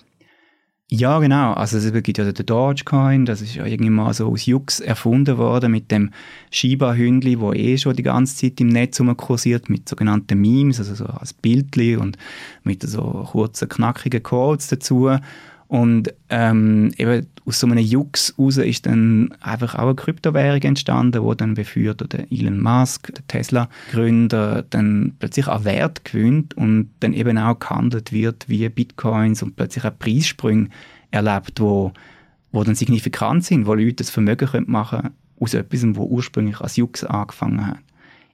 Ja, 0.91 1.19
genau. 1.19 1.53
Also 1.53 1.77
es 1.77 1.93
gibt 1.93 2.17
ja 2.17 2.31
den 2.31 2.45
Dogecoin, 2.47 3.25
das 3.27 3.41
ist 3.41 3.53
ja 3.53 3.63
irgendwie 3.63 3.91
mal 3.91 4.11
so 4.15 4.27
aus 4.27 4.47
Jux 4.47 4.79
erfunden 4.79 5.37
worden 5.37 5.71
mit 5.71 5.91
dem 5.91 6.09
Shiba-Hündli, 6.49 7.39
wo 7.39 7.53
eh 7.53 7.77
schon 7.77 7.95
die 7.95 8.01
ganze 8.01 8.35
Zeit 8.35 8.59
im 8.59 8.69
Netz 8.69 8.99
kursiert 9.17 9.69
mit 9.69 9.87
sogenannten 9.87 10.41
Memes, 10.41 10.79
also 10.79 10.95
so 10.95 11.05
als 11.05 11.33
Bildli 11.33 11.95
und 11.95 12.17
mit 12.63 12.81
so 12.81 13.27
kurzen, 13.31 13.69
knackigen 13.69 14.23
Codes 14.23 14.69
dazu. 14.69 15.11
Und 15.69 16.11
ähm, 16.29 16.91
eben 16.97 17.27
aus 17.45 17.59
so 17.59 17.67
einem 17.67 17.77
Jux 17.77 18.33
raus 18.39 18.57
ist 18.57 18.87
dann 18.87 19.31
einfach 19.39 19.75
auch 19.75 19.83
eine 19.83 19.95
Kryptowährung 19.95 20.63
entstanden, 20.63 21.21
wo 21.21 21.35
dann 21.35 21.53
beführt 21.53 22.11
der 22.11 22.31
Elon 22.31 22.59
Musk, 22.59 23.13
der 23.13 23.27
Tesla-Gründer, 23.27 24.65
dann 24.67 25.13
plötzlich 25.19 25.47
an 25.47 25.65
Wert 25.65 26.03
gewinnt 26.05 26.57
und 26.57 26.89
dann 27.01 27.13
eben 27.13 27.37
auch 27.37 27.59
gehandelt 27.59 28.11
wird 28.11 28.49
wie 28.49 28.67
Bitcoins 28.67 29.43
und 29.43 29.55
plötzlich 29.55 29.85
auch 29.85 29.97
Preissprünge 29.97 30.69
erlebt, 31.11 31.59
wo, 31.59 31.93
wo 32.51 32.63
dann 32.63 32.73
signifikant 32.73 33.45
sind, 33.45 33.67
wo 33.67 33.75
Leute 33.75 33.97
das 33.97 34.09
Vermögen 34.09 34.63
machen 34.65 35.01
können 35.01 35.13
aus 35.39 35.53
etwas, 35.53 35.83
wo 35.93 36.05
ursprünglich 36.05 36.59
als 36.61 36.77
Jux 36.77 37.03
angefangen 37.03 37.67
hat. 37.67 37.77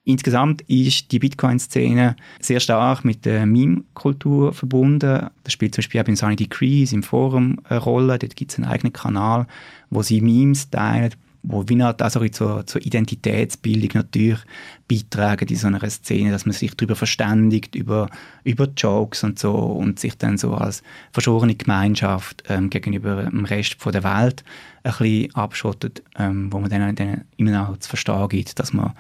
Insgesamt 0.08 0.62
ist 0.64 1.12
die 1.12 1.18
Bitcoin-Szene 1.18 2.16
sehr 2.40 2.60
stark 2.60 3.04
mit 3.04 3.26
der 3.26 3.48
Meme-Kultur 3.48 4.54
verbunden. 4.54 5.28
Das 5.44 5.54
spielt 5.54 5.74
zum 5.74 5.82
Beispiel 5.82 6.02
auch 6.02 6.08
in 6.08 6.16
Sunny 6.16 6.36
Decrees 6.36 6.94
im 6.94 7.02
Forum 7.02 7.60
eine 7.64 7.80
Rolle. 7.80 8.20
Dort 8.20 8.36
gibt 8.36 8.52
es 8.52 8.60
einen 8.60 8.68
eigenen 8.68 8.94
Kanal, 8.94 9.48
wo 9.90 10.04
sie 10.04 10.22
Memes 10.22 10.70
teilen, 10.70 11.16
wo 11.42 11.68
wie 11.68 11.82
halt 11.82 12.04
auch 12.04 12.10
so 12.10 12.28
zur, 12.28 12.68
zur 12.68 12.86
Identitätsbildung 12.86 13.90
natürlich 13.94 14.40
beitragen 14.88 15.48
in 15.48 15.56
so 15.56 15.68
einer 15.68 15.90
Szene, 15.90 16.32
dass 16.32 16.46
man 16.46 16.54
sich 16.54 16.76
darüber 16.76 16.96
verständigt, 16.96 17.74
über, 17.74 18.08
über 18.44 18.68
Jokes 18.78 19.24
und 19.24 19.40
so 19.40 19.54
und 19.54 20.00
sich 20.00 20.18
dann 20.18 20.38
so 20.38 20.54
als 20.54 20.84
verschworene 21.14 21.56
Gemeinschaft 21.56 22.44
ähm, 22.48 22.70
gegenüber 22.70 23.24
dem 23.24 23.46
Rest 23.46 23.76
von 23.80 23.92
der 23.92 24.04
Welt 24.04 24.44
ein 24.84 24.92
bisschen 24.92 25.34
abschottet, 25.36 26.04
ähm, 26.18 26.52
wo 26.52 26.60
man 26.60 26.70
dann, 26.70 26.96
dann 26.96 27.26
immer 27.38 27.70
auch 27.70 27.78
zu 27.78 27.90
verstehen 27.90 28.30
gibt, 28.30 28.60
dass 28.60 28.74
man 28.74 28.94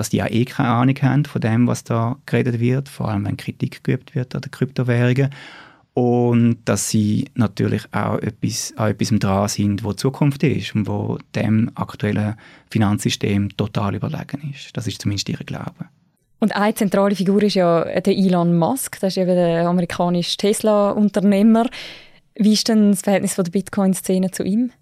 dass 0.00 0.08
die 0.08 0.16
ja 0.16 0.26
eh 0.30 0.46
keine 0.46 0.70
Ahnung 0.70 0.96
haben 1.02 1.26
von 1.26 1.42
dem, 1.42 1.66
was 1.66 1.84
da 1.84 2.16
geredet 2.24 2.58
wird, 2.58 2.88
vor 2.88 3.10
allem 3.10 3.26
wenn 3.26 3.36
Kritik 3.36 3.84
geübt 3.84 4.14
wird 4.14 4.34
an 4.34 4.40
den 4.40 4.50
Kryptowährungen. 4.50 5.28
Und 5.92 6.56
dass 6.64 6.88
sie 6.88 7.26
natürlich 7.34 7.82
auch 7.92 8.16
etwas, 8.20 8.72
an 8.78 8.92
etwas 8.92 9.10
dran 9.18 9.48
sind, 9.48 9.84
wo 9.84 9.90
die 9.90 9.96
Zukunft 9.96 10.42
ist 10.42 10.74
und 10.74 10.88
wo 10.88 11.18
dem 11.34 11.70
aktuellen 11.74 12.36
Finanzsystem 12.70 13.54
total 13.58 13.94
überlegen 13.94 14.54
ist. 14.54 14.74
Das 14.74 14.86
ist 14.86 15.02
zumindest 15.02 15.28
ihr 15.28 15.36
Glaube. 15.36 15.84
Und 16.38 16.56
eine 16.56 16.74
zentrale 16.74 17.14
Figur 17.14 17.42
ist 17.42 17.56
ja 17.56 17.84
der 18.00 18.16
Elon 18.16 18.56
Musk, 18.56 19.00
das 19.00 19.18
ist 19.18 19.22
eben 19.22 19.34
der 19.34 19.68
amerikanische 19.68 20.38
Tesla-Unternehmer. 20.38 21.68
Wie 22.36 22.54
ist 22.54 22.68
denn 22.68 22.92
das 22.92 23.02
Verhältnis 23.02 23.34
von 23.34 23.44
der 23.44 23.52
Bitcoin-Szene 23.52 24.30
zu 24.30 24.44
ihm? 24.44 24.72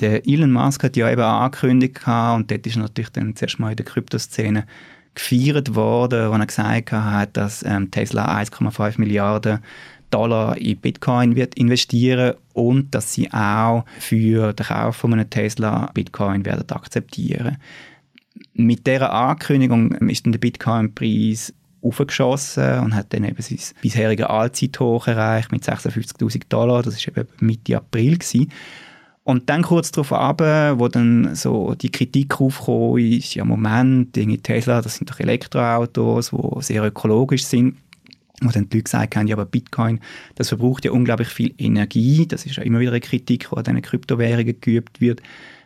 Der 0.00 0.26
Elon 0.28 0.52
Musk 0.52 0.84
hat 0.84 0.96
ja 0.96 1.10
eben 1.10 1.22
angekündigt 1.22 2.06
und 2.06 2.50
dort 2.50 2.66
ist 2.66 2.76
natürlich 2.76 3.10
dann 3.10 3.34
zuerst 3.34 3.58
mal 3.58 3.70
in 3.70 3.76
der 3.76 3.86
Kryptoszene 3.86 4.64
gefeiert 5.14 5.74
worden, 5.74 6.30
wo 6.30 6.34
er 6.34 6.46
gesagt 6.46 6.92
hat, 6.92 7.36
dass 7.36 7.64
ähm, 7.64 7.90
Tesla 7.90 8.38
1,5 8.38 9.00
Milliarden 9.00 9.58
Dollar 10.10 10.56
in 10.56 10.78
Bitcoin 10.78 11.36
wird 11.36 11.56
investieren 11.56 12.34
und 12.54 12.94
dass 12.94 13.12
sie 13.12 13.30
auch 13.32 13.84
für 13.98 14.52
den 14.52 14.66
Kauf 14.66 14.96
von 14.96 15.12
einem 15.12 15.28
Tesla 15.28 15.90
Bitcoin 15.92 16.44
werden 16.44 16.70
akzeptieren. 16.70 17.58
Mit 18.54 18.86
dieser 18.86 19.12
Ankündigung 19.12 19.92
ist 20.08 20.24
dann 20.24 20.32
der 20.32 20.38
Bitcoin-Preis 20.38 21.52
aufgeschossen 21.82 22.80
und 22.80 22.94
hat 22.94 23.12
dann 23.12 23.24
eben 23.24 23.40
sein 23.40 23.58
bisheriges 23.82 24.26
Allzeithoch 24.26 25.06
erreicht 25.08 25.52
mit 25.52 25.64
56.000 25.64 26.42
Dollar. 26.48 26.82
Das 26.82 27.06
war 27.06 27.18
eben 27.18 27.28
Mitte 27.40 27.76
April 27.76 28.18
gewesen. 28.18 28.50
Und 29.28 29.50
dann 29.50 29.60
kurz 29.60 29.92
darauf 29.92 30.14
ab, 30.14 30.40
wo 30.40 30.88
dann 30.88 31.34
so 31.34 31.74
die 31.74 31.92
Kritik 31.92 32.40
aufkam, 32.40 32.96
ist, 32.96 33.34
ja 33.34 33.44
Moment, 33.44 34.14
Tesla, 34.42 34.80
das 34.80 34.94
sind 34.94 35.10
doch 35.10 35.20
Elektroautos, 35.20 36.30
die 36.30 36.62
sehr 36.62 36.82
ökologisch 36.82 37.44
sind. 37.44 37.76
Wo 38.40 38.48
dann 38.48 38.70
die 38.70 38.78
Leute 38.78 38.84
gesagt 38.84 39.16
haben, 39.16 39.26
ja, 39.26 39.36
aber 39.36 39.44
Bitcoin, 39.44 40.00
das 40.36 40.48
verbraucht 40.48 40.86
ja 40.86 40.92
unglaublich 40.92 41.28
viel 41.28 41.52
Energie. 41.58 42.26
Das 42.26 42.46
ist 42.46 42.56
ja 42.56 42.62
immer 42.62 42.80
wieder 42.80 42.92
eine 42.92 43.00
Kritik, 43.00 43.50
die 43.50 43.54
an 43.58 43.64
diesen 43.64 43.82
Kryptowährungen 43.82 44.58
geübt 44.62 45.02
wird 45.02 45.20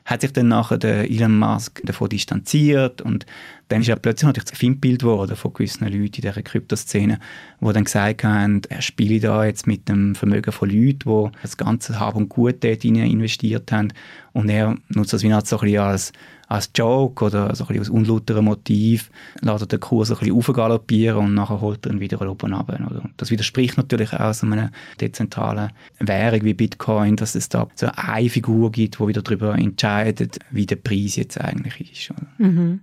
hat 0.04 0.22
sich 0.22 0.32
dann 0.32 0.48
nachher 0.48 0.78
der 0.78 1.08
Elon 1.08 1.38
Musk 1.38 1.80
davon 1.84 2.08
distanziert 2.08 3.02
und 3.02 3.24
dann 3.68 3.80
ist 3.80 3.88
er 3.88 3.96
plötzlich 3.96 4.26
natürlich 4.26 4.50
das 4.50 4.58
Filmbild 4.58 5.00
geworden 5.00 5.36
von 5.36 5.52
gewissen 5.52 5.84
Leuten 5.84 6.02
in 6.04 6.10
dieser 6.10 6.42
Kryptoszene, 6.42 7.18
die 7.60 7.72
dann 7.72 7.84
gesagt 7.84 8.24
haben, 8.24 8.62
er 8.68 8.82
spiele 8.82 9.20
da 9.20 9.44
jetzt 9.44 9.66
mit 9.66 9.88
dem 9.88 10.14
Vermögen 10.14 10.52
von 10.52 10.68
Leuten, 10.68 10.98
die 11.08 11.38
das 11.42 11.56
ganze 11.56 11.98
Hab 11.98 12.16
und 12.16 12.28
Gut 12.28 12.62
dort 12.62 12.84
investiert 12.84 13.72
haben 13.72 13.92
und 14.32 14.48
er 14.48 14.76
nutzt 14.88 15.12
das 15.12 15.22
wie 15.22 15.30
so 15.30 15.34
ein 15.34 15.42
bisschen 15.42 15.78
als 15.78 16.12
als 16.52 16.70
Joke 16.74 17.24
oder 17.24 17.54
so 17.54 17.64
ein 17.64 17.68
bisschen 17.68 17.80
aus 17.80 17.88
unlauterem 17.88 18.44
Motiv 18.44 19.10
lässt 19.40 19.72
den 19.72 19.80
Kurs 19.80 20.10
ein 20.10 20.18
bisschen 20.18 20.36
aufgaloppieren 20.36 21.24
und 21.24 21.34
nachher 21.34 21.60
holt 21.60 21.86
er 21.86 21.92
ihn 21.92 22.00
wieder 22.00 22.20
oben 22.20 22.52
runter. 22.52 23.10
Das 23.16 23.30
widerspricht 23.30 23.78
natürlich 23.78 24.12
auch 24.12 24.34
so 24.34 24.46
einer 24.46 24.70
dezentralen 25.00 25.70
Währung 25.98 26.44
wie 26.44 26.52
Bitcoin, 26.52 27.16
dass 27.16 27.34
es 27.34 27.48
da 27.48 27.68
so 27.74 27.88
eine 27.96 28.28
Figur 28.28 28.70
gibt, 28.70 28.98
die 28.98 29.08
wieder 29.08 29.22
darüber 29.22 29.54
entscheidet, 29.54 30.38
wie 30.50 30.66
der 30.66 30.76
Preis 30.76 31.16
jetzt 31.16 31.40
eigentlich 31.40 31.80
ist. 31.90 32.12
Mhm. 32.36 32.80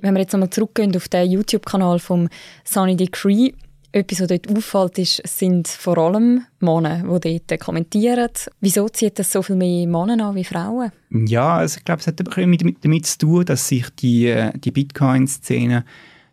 Wenn 0.00 0.14
wir 0.14 0.20
jetzt 0.20 0.32
nochmal 0.32 0.50
zurückgehen 0.50 0.94
auf 0.96 1.08
den 1.08 1.30
YouTube-Kanal 1.30 1.98
vom 1.98 2.28
Sunny 2.64 2.96
Decree, 2.96 3.52
etwas, 3.92 4.20
was 4.20 4.28
dort 4.28 4.48
auffällt, 4.48 4.98
ist, 4.98 5.22
sind 5.26 5.66
vor 5.66 5.98
allem 5.98 6.46
Männer, 6.60 7.02
die 7.18 7.42
dort 7.44 7.60
kommentieren. 7.60 8.30
Wieso 8.60 8.88
zieht 8.88 9.18
das 9.18 9.32
so 9.32 9.42
viel 9.42 9.56
mehr 9.56 9.86
Männer 9.86 10.26
an 10.26 10.34
wie 10.36 10.44
Frauen? 10.44 10.92
Ja, 11.10 11.56
also 11.56 11.78
ich 11.78 11.84
glaube, 11.84 12.00
es 12.00 12.06
hat 12.06 12.20
damit, 12.20 12.84
damit 12.84 13.06
zu 13.06 13.18
tun, 13.18 13.44
dass 13.44 13.66
sich 13.66 13.90
die, 13.90 14.26
äh, 14.26 14.52
die 14.56 14.70
Bitcoin-Szene 14.70 15.84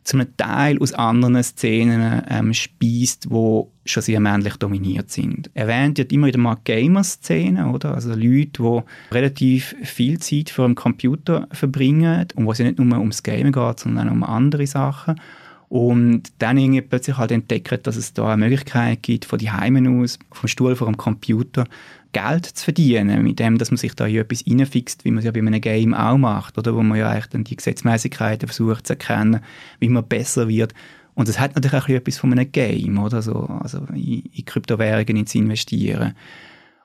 zu 0.08 0.16
einem 0.16 0.38
Teil 0.38 0.80
aus 0.80 0.94
anderen 0.94 1.44
Szenen 1.44 2.24
ähm, 2.30 2.54
speist, 2.54 3.30
wo 3.30 3.74
schon 3.84 4.04
sehr 4.04 4.22
männlich 4.22 4.56
dominiert 4.56 5.12
sind. 5.12 5.52
Erwähnt 5.54 5.98
wird 5.98 6.14
immer 6.14 6.28
wieder 6.28 6.40
mal 6.40 6.58
Gamer-Szenen, 6.64 7.72
oder? 7.72 7.94
Also 7.94 8.14
Leute, 8.16 8.52
die 8.58 9.14
relativ 9.14 9.76
viel 9.84 10.18
Zeit 10.20 10.50
vor 10.50 10.66
dem 10.66 10.76
Computer 10.76 11.50
verbringen 11.52 12.26
und 12.36 12.46
wo 12.46 12.54
es 12.54 12.60
nicht 12.60 12.80
nur 12.80 12.98
ums 12.98 13.22
Gamen 13.22 13.52
geht, 13.52 13.80
sondern 13.80 14.08
auch 14.08 14.14
um 14.14 14.24
andere 14.24 14.66
Sachen. 14.66 15.20
Und 15.68 16.24
dann 16.40 16.58
irgendwie 16.58 16.80
plötzlich 16.80 17.18
halt 17.18 17.32
entdeckt, 17.32 17.86
dass 17.86 17.98
es 17.98 18.14
da 18.14 18.30
eine 18.30 18.46
Möglichkeit 18.46 19.04
gibt, 19.04 19.26
von 19.26 19.40
die 19.40 19.52
Heimen 19.52 20.02
aus, 20.02 20.20
vom 20.32 20.48
Stuhl 20.48 20.78
vor 20.78 20.88
dem 20.88 20.96
Computer, 20.96 21.66
Geld 22.12 22.46
zu 22.46 22.64
verdienen, 22.64 23.24
mit 23.24 23.40
dem, 23.40 23.58
dass 23.58 23.72
man 23.72 23.78
sich 23.78 23.94
da 23.94 24.06
in 24.06 24.18
etwas 24.18 24.44
reinfixt, 24.48 25.06
wie 25.06 25.12
man 25.12 25.20
es 25.20 25.26
ja 25.26 25.32
bei 25.32 25.40
einem 25.40 25.62
Game 25.62 25.94
auch 25.94 26.18
macht, 26.18 26.58
oder? 26.58 26.76
Wo 26.76 26.84
man 26.84 26.98
ja 26.98 27.10
eigentlich 27.10 27.28
dann 27.28 27.44
die 27.44 27.56
Gesetzmäßigkeiten 27.56 28.48
versucht 28.48 28.88
zu 28.88 28.94
erkennen, 28.94 29.42
wie 29.80 29.90
man 29.90 30.08
besser 30.08 30.48
wird. 30.48 30.74
Und 31.14 31.28
das 31.28 31.40
hat 31.40 31.56
natürlich 31.56 31.84
auch 31.84 31.90
etwas 31.90 32.18
von 32.18 32.32
einem 32.32 32.52
Game, 32.52 32.98
oder? 33.00 33.22
So, 33.22 33.46
also 33.62 33.80
in, 33.94 34.24
in 34.34 34.46
Kryptowährungen 34.46 35.26
zu 35.26 35.38
investieren. 35.40 36.14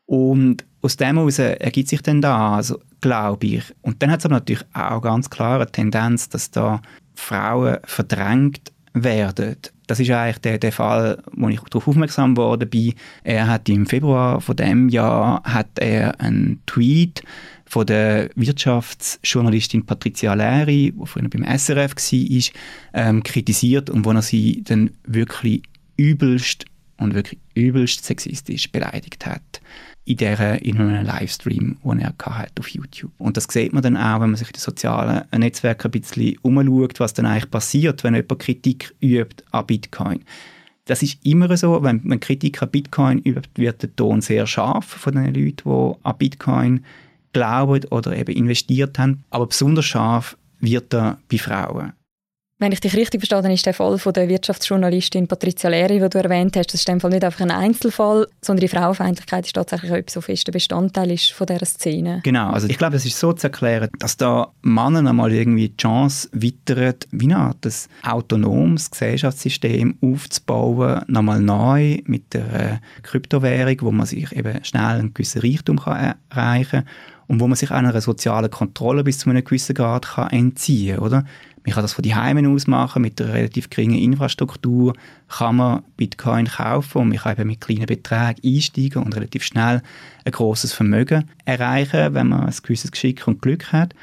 Und 0.06 0.64
aus 0.80 0.96
dem 0.96 1.16
heraus 1.16 1.38
ergibt 1.38 1.88
sich 1.88 2.02
dann 2.02 2.20
da, 2.20 2.56
also, 2.56 2.80
glaube 3.00 3.46
ich. 3.46 3.64
Und 3.82 4.02
dann 4.02 4.10
hat 4.10 4.20
es 4.20 4.26
aber 4.26 4.34
natürlich 4.36 4.64
auch 4.74 5.00
ganz 5.00 5.30
klar 5.30 5.56
eine 5.56 5.70
Tendenz, 5.70 6.28
dass 6.28 6.50
da 6.50 6.82
Frauen 7.14 7.78
verdrängt 7.84 8.72
werden. 8.94 9.56
Das 9.86 10.00
ist 10.00 10.10
eigentlich 10.10 10.38
der, 10.38 10.58
der 10.58 10.72
Fall, 10.72 11.22
wo 11.32 11.48
ich 11.48 11.60
darauf 11.60 11.88
aufmerksam 11.88 12.36
worden 12.36 12.68
bin. 12.68 12.94
Er 13.24 13.48
hat 13.48 13.68
im 13.68 13.86
Februar 13.86 14.40
von 14.40 14.56
dem 14.56 14.88
Jahr 14.88 15.42
hat 15.44 15.78
er 15.78 16.20
einen 16.20 16.60
Tweet 16.66 17.22
von 17.66 17.86
der 17.86 18.28
Wirtschaftsjournalistin 18.34 19.86
Patricia 19.86 20.34
Leri, 20.34 20.92
die 20.94 21.06
früher 21.06 21.28
beim 21.28 21.44
SRF 21.58 21.94
war, 21.96 22.52
ähm, 22.94 23.22
kritisiert 23.22 23.88
und 23.88 24.04
wo 24.04 24.12
er 24.12 24.22
sie 24.22 24.62
dann 24.62 24.90
wirklich 25.04 25.62
übelst 25.96 26.66
und 27.02 27.14
wirklich 27.14 27.40
übelst 27.54 28.04
sexistisch 28.04 28.70
beleidigt 28.70 29.26
hat 29.26 29.60
in, 30.04 30.16
der, 30.16 30.62
in 30.62 30.78
einem 30.78 31.06
Livestream, 31.06 31.76
den 31.84 32.00
er 32.00 32.14
hatte 32.18 32.60
auf 32.60 32.68
YouTube. 32.68 33.12
Und 33.18 33.36
das 33.36 33.46
sieht 33.50 33.72
man 33.72 33.82
dann 33.82 33.96
auch, 33.96 34.20
wenn 34.20 34.30
man 34.30 34.36
sich 34.36 34.48
in 34.48 34.54
den 34.54 34.60
sozialen 34.60 35.24
Netzwerken 35.36 35.88
ein 35.88 36.00
bisschen 36.00 36.38
umschaut, 36.42 37.00
was 37.00 37.14
dann 37.14 37.26
eigentlich 37.26 37.50
passiert, 37.50 38.02
wenn 38.04 38.14
jemand 38.14 38.38
Kritik 38.40 38.94
übt 39.00 39.44
an 39.50 39.66
Bitcoin. 39.66 40.24
Das 40.86 41.02
ist 41.02 41.24
immer 41.24 41.56
so, 41.56 41.82
wenn, 41.82 42.00
wenn 42.04 42.18
Kritik 42.18 42.60
an 42.62 42.70
Bitcoin 42.70 43.18
übt, 43.20 43.50
wird 43.54 43.82
der 43.82 43.94
Ton 43.94 44.20
sehr 44.20 44.46
scharf 44.46 44.86
von 44.86 45.14
den 45.14 45.32
Leuten, 45.32 45.62
die 45.64 45.94
an 46.02 46.18
Bitcoin 46.18 46.84
glauben 47.32 47.84
oder 47.90 48.16
eben 48.16 48.34
investiert 48.34 48.98
haben. 48.98 49.22
Aber 49.30 49.46
besonders 49.46 49.84
scharf 49.84 50.36
wird 50.58 50.92
er 50.92 51.18
bei 51.30 51.38
Frauen. 51.38 51.92
Wenn 52.62 52.70
ich 52.70 52.78
dich 52.78 52.94
richtig 52.94 53.20
verstehe, 53.20 53.42
dann 53.42 53.50
ist 53.50 53.66
der 53.66 53.74
Fall 53.74 53.98
von 53.98 54.12
der 54.12 54.28
Wirtschaftsjournalistin 54.28 55.26
Patricia 55.26 55.68
Leri, 55.68 55.98
den 55.98 56.08
du 56.08 56.18
erwähnt 56.18 56.56
hast, 56.56 56.68
das 56.68 56.74
ist 56.74 56.88
in 56.88 56.94
dem 56.94 57.00
Fall 57.00 57.10
nicht 57.10 57.24
einfach 57.24 57.40
ein 57.40 57.50
Einzelfall, 57.50 58.28
sondern 58.40 58.60
die 58.60 58.68
Frauenfeindlichkeit 58.68 59.46
ist 59.46 59.54
tatsächlich 59.54 59.90
etwas, 59.90 60.14
so 60.14 60.20
fester 60.20 60.52
Bestandteil 60.52 61.10
ist 61.10 61.32
von 61.32 61.48
dieser 61.48 61.66
Szene. 61.66 62.20
Genau, 62.22 62.50
also 62.50 62.68
ich 62.68 62.78
glaube, 62.78 62.94
es 62.94 63.04
ist 63.04 63.18
so 63.18 63.32
zu 63.32 63.48
erklären, 63.48 63.88
dass 63.98 64.16
da 64.16 64.52
Männer 64.62 65.10
einmal 65.10 65.32
irgendwie 65.32 65.70
die 65.70 65.76
Chance 65.76 66.28
wittern, 66.30 66.94
wie 67.10 67.24
eine 67.24 67.38
Art 67.38 67.66
autonomes 68.04 68.92
Gesellschaftssystem 68.92 69.98
aufzubauen, 70.00 71.02
nochmal 71.08 71.40
neu 71.40 71.98
mit 72.04 72.32
der 72.32 72.80
Kryptowährung, 73.02 73.78
wo 73.80 73.90
man 73.90 74.06
sich 74.06 74.30
eben 74.30 74.64
schnell 74.64 75.00
einen 75.00 75.14
gewissen 75.14 75.40
Reichtum 75.40 75.80
kann 75.80 76.14
erreichen 76.30 76.84
kann 76.84 76.88
und 77.32 77.40
wo 77.40 77.48
man 77.48 77.56
sich 77.56 77.70
einer 77.70 77.98
sozialen 78.00 78.50
Kontrolle 78.50 79.04
bis 79.04 79.20
zu 79.20 79.30
einem 79.30 79.42
gewissen 79.42 79.74
Grad 79.74 80.06
kann 80.06 80.30
entziehen 80.30 80.96
kann, 80.96 81.04
oder? 81.04 81.24
Man 81.64 81.74
kann 81.74 81.82
das 81.82 81.92
von 81.92 82.02
die 82.02 82.14
Heimen 82.14 82.46
aus 82.46 82.66
machen, 82.66 83.02
mit 83.02 83.20
einer 83.20 83.34
relativ 83.34 83.70
geringen 83.70 83.98
Infrastruktur 83.98 84.94
kann 85.28 85.56
man 85.56 85.82
Bitcoin 85.96 86.46
kaufen 86.46 86.98
und 86.98 87.08
man 87.10 87.18
kann 87.18 87.38
eben 87.38 87.46
mit 87.48 87.60
kleinen 87.60 87.86
Beträgen 87.86 88.40
einsteigen 88.44 89.02
und 89.02 89.14
relativ 89.14 89.44
schnell 89.44 89.82
ein 90.24 90.32
großes 90.32 90.72
Vermögen 90.72 91.28
erreichen, 91.44 92.14
wenn 92.14 92.28
man 92.28 92.46
ein 92.46 92.54
gewisses 92.62 92.90
Geschick 92.90 93.26
und 93.28 93.40
Glück 93.42 93.72
hat. 93.72 93.94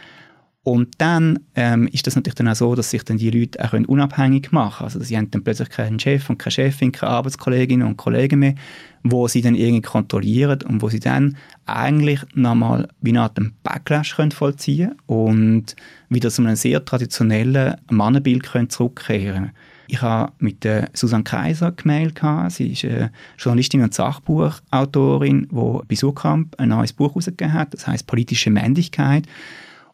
Und 0.69 0.89
dann 0.99 1.39
ähm, 1.55 1.87
ist 1.87 2.05
das 2.05 2.15
natürlich 2.15 2.35
dann 2.35 2.47
auch 2.47 2.55
so, 2.55 2.75
dass 2.75 2.91
sich 2.91 3.03
dann 3.03 3.17
die 3.17 3.31
Leute 3.31 3.57
auch 3.65 3.73
unabhängig 3.73 4.51
machen 4.51 4.77
können. 4.77 4.85
Also 4.85 4.99
sie 4.99 5.17
haben 5.17 5.31
dann 5.31 5.43
plötzlich 5.43 5.69
keinen 5.69 5.99
Chef 5.99 6.29
und 6.29 6.37
keine 6.37 6.51
Chefin, 6.51 6.91
keine 6.91 7.11
Arbeitskolleginnen 7.11 7.87
und 7.87 7.97
Kollegen 7.97 8.37
mehr, 8.37 8.53
wo 9.01 9.27
sie 9.27 9.41
dann 9.41 9.55
irgendwie 9.55 9.81
kontrollieren 9.81 10.61
und 10.67 10.83
wo 10.83 10.89
sie 10.89 10.99
dann 10.99 11.37
eigentlich 11.65 12.19
nochmal 12.35 12.87
wie 13.01 13.09
eine 13.09 13.21
Art 13.21 13.39
Backlash 13.63 14.15
können 14.15 14.29
vollziehen 14.29 14.93
und 15.07 15.75
wieder 16.07 16.29
zu 16.29 16.43
einem 16.43 16.55
sehr 16.55 16.85
traditionellen 16.85 17.73
Mannenbild 17.89 18.43
können 18.43 18.69
zurückkehren 18.69 19.49
ich 19.91 20.03
habe 20.03 20.31
mit 20.37 20.63
der 20.63 20.91
Susanne 20.93 21.23
Kaiser 21.23 21.71
gemeldet. 21.71 22.21
Sie 22.49 22.73
ist 22.73 22.85
eine 22.85 23.11
Journalistin 23.39 23.81
und 23.81 23.91
Sachbuchautorin, 23.91 25.47
die 25.49 25.79
bei 25.87 25.95
Surkamp 25.95 26.53
ein 26.59 26.69
neues 26.69 26.93
Buch 26.93 27.09
herausgegeben 27.09 27.53
hat, 27.53 27.73
das 27.73 27.87
heißt 27.87 28.05
Politische 28.05 28.51
Männlichkeit. 28.51 29.25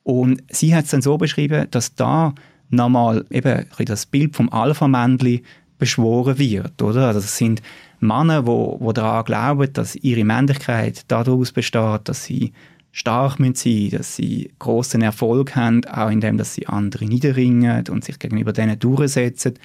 Und 0.05 0.43
sie 0.51 0.75
hat 0.75 0.85
es 0.85 0.91
dann 0.91 1.01
so 1.01 1.17
beschrieben, 1.17 1.65
dass 1.71 1.95
da 1.95 2.35
nochmal 2.69 3.25
eben 3.31 3.65
das 3.85 4.05
Bild 4.05 4.35
vom 4.35 4.49
Alpha-Männchen 4.53 5.41
beschworen 5.79 6.37
wird, 6.37 6.79
oder? 6.83 7.07
Also 7.07 7.21
das 7.21 7.35
sind 7.35 7.63
Männer, 7.99 8.45
wo, 8.45 8.77
wo 8.79 8.91
daran 8.91 9.25
glauben, 9.25 9.73
dass 9.73 9.95
ihre 9.95 10.23
Männlichkeit 10.23 11.05
daraus 11.07 11.51
besteht, 11.51 12.01
dass 12.03 12.23
sie 12.23 12.53
stark 12.91 13.39
sein 13.39 13.47
müssen, 13.47 13.89
dass 13.89 14.15
sie 14.15 14.51
großen 14.59 15.01
Erfolg 15.01 15.55
haben, 15.55 15.83
auch 15.85 16.11
indem 16.11 16.37
dass 16.37 16.53
sie 16.53 16.67
andere 16.67 17.05
niederringen 17.05 17.83
und 17.89 18.05
sich 18.05 18.19
gegenüber 18.19 18.53
denen 18.53 18.77
durchsetzen 18.77 19.55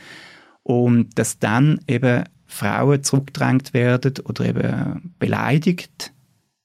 und 0.62 1.18
dass 1.18 1.38
dann 1.38 1.80
eben 1.86 2.24
Frauen 2.46 3.04
zurückgedrängt 3.04 3.74
werden 3.74 4.14
oder 4.24 4.46
eben 4.46 5.12
beleidigt 5.18 6.14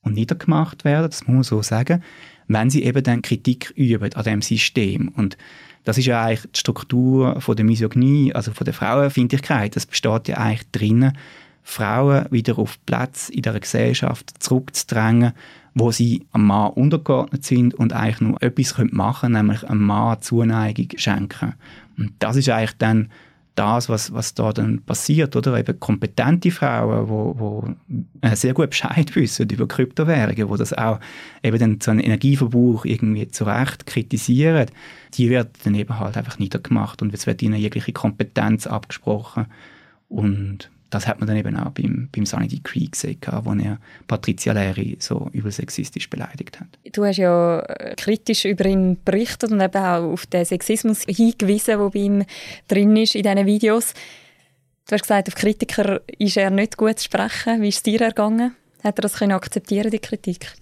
und 0.02 0.14
niedergemacht 0.14 0.86
werden, 0.86 1.10
das 1.10 1.28
muss 1.28 1.34
man 1.34 1.44
so 1.44 1.62
sagen, 1.62 2.02
wenn 2.48 2.70
sie 2.70 2.84
eben 2.84 3.04
dann 3.04 3.22
Kritik 3.22 3.74
üben 3.76 4.14
an 4.14 4.24
dem 4.24 4.42
System. 4.42 5.10
Und 5.10 5.38
das 5.84 5.98
ist 5.98 6.06
ja 6.06 6.24
eigentlich 6.24 6.52
die 6.52 6.60
Struktur 6.60 7.40
von 7.42 7.56
der 7.56 7.66
Misogynie, 7.66 8.34
also 8.34 8.52
von 8.52 8.66
der 8.66 8.74
Frauenfindlichkeit. 8.74 9.76
Das 9.76 9.86
besteht 9.86 10.28
ja 10.28 10.38
eigentlich 10.38 10.70
drinnen, 10.72 11.18
Frauen 11.64 12.26
wieder 12.30 12.60
auf 12.60 12.78
Platz 12.86 13.30
in 13.30 13.42
der 13.42 13.60
Gesellschaft 13.60 14.32
zurückzudrängen, 14.42 15.34
wo 15.74 15.92
sie 15.92 16.26
am 16.32 16.46
Mann 16.48 16.72
untergeordnet 16.72 17.44
sind 17.44 17.74
und 17.74 17.92
eigentlich 17.92 18.22
nur 18.22 18.42
etwas 18.42 18.78
machen 18.92 19.34
können, 19.34 19.48
nämlich 19.48 19.64
einem 19.64 19.82
Mann 19.82 20.22
Zuneigung 20.22 20.90
schenken. 20.96 21.56
Und 21.98 22.14
das 22.20 22.36
ist 22.36 22.50
eigentlich 22.50 22.78
dann 22.78 23.10
das, 23.56 23.90
was, 23.90 24.14
was 24.14 24.34
da 24.34 24.52
dann 24.52 24.82
passiert, 24.82 25.36
oder? 25.36 25.58
Eben 25.58 25.80
kompetente 25.80 26.52
Frauen, 26.52 27.10
wo, 27.10 27.36
wo 27.38 27.76
äh, 28.22 28.36
sehr 28.36 28.54
gut 28.54 28.70
Bescheid 28.72 29.16
wissen 29.16 29.50
über 29.50 29.68
Kryptowährungen, 29.68 30.50
wo 30.50 30.58
das 30.58 30.74
auch 30.74 31.00
eben 31.42 31.58
dann 31.58 31.80
so 31.82 31.92
einen 31.92 32.02
Energieverbrauch 32.02 32.86
irgendwie 32.86 33.28
zu 33.30 33.46
Recht 33.46 33.86
kritisieren, 33.86 34.68
die 35.14 35.30
werden 35.30 35.52
dann 35.64 35.76
eben 35.76 35.98
halt 35.98 36.18
einfach 36.18 36.38
niedergemacht 36.38 37.02
und 37.02 37.14
es 37.14 37.26
wird 37.26 37.42
ihnen 37.42 37.56
jegliche 37.56 37.94
Kompetenz 37.94 38.68
abgesprochen 38.68 39.48
und 40.10 40.70
das 40.96 41.08
hat 41.08 41.20
man 41.20 41.28
dann 41.28 41.38
eben 41.38 41.58
auch 41.58 41.72
beim, 41.72 42.10
beim 42.16 42.26
Sunny 42.26 42.60
Creek 42.64 42.94
gesehen, 42.94 43.20
wo 43.44 43.54
er 43.54 43.80
Patricia 44.08 44.54
Leri 44.54 44.98
so 45.00 45.30
übelsexistisch 45.34 46.10
beleidigt 46.10 46.60
hat. 46.60 46.68
Du 46.94 47.04
hast 47.04 47.18
ja 47.18 47.60
äh, 47.60 47.96
kritisch 47.96 48.46
über 48.46 48.66
ihn 48.66 48.98
berichtet 49.04 49.52
und 49.52 49.62
eben 49.62 49.78
auch 49.78 50.14
auf 50.14 50.26
den 50.26 50.46
Sexismus 50.46 51.04
hingewiesen, 51.04 51.78
der 51.78 51.90
bei 51.90 52.00
ihm 52.00 52.24
drin 52.68 52.96
ist 52.96 53.16
in 53.16 53.24
diesen 53.24 53.46
Videos. 53.46 53.94
Du 54.88 54.94
hast 54.94 55.02
gesagt, 55.02 55.28
auf 55.28 55.36
Kritiker 55.36 56.02
ist 56.18 56.38
er 56.38 56.50
nicht 56.50 56.78
gut 56.78 57.00
zu 57.00 57.06
sprechen. 57.06 57.62
Wie 57.62 57.70
ist 57.70 57.78
es 57.78 57.84
dir 57.84 58.02
ergangen? 58.02 58.56
Hat 58.84 58.98
er 59.00 59.02
das 59.02 59.16
können 59.16 59.34
akzeptieren, 59.34 59.92
die 59.92 60.00
Kritik? 60.00 60.54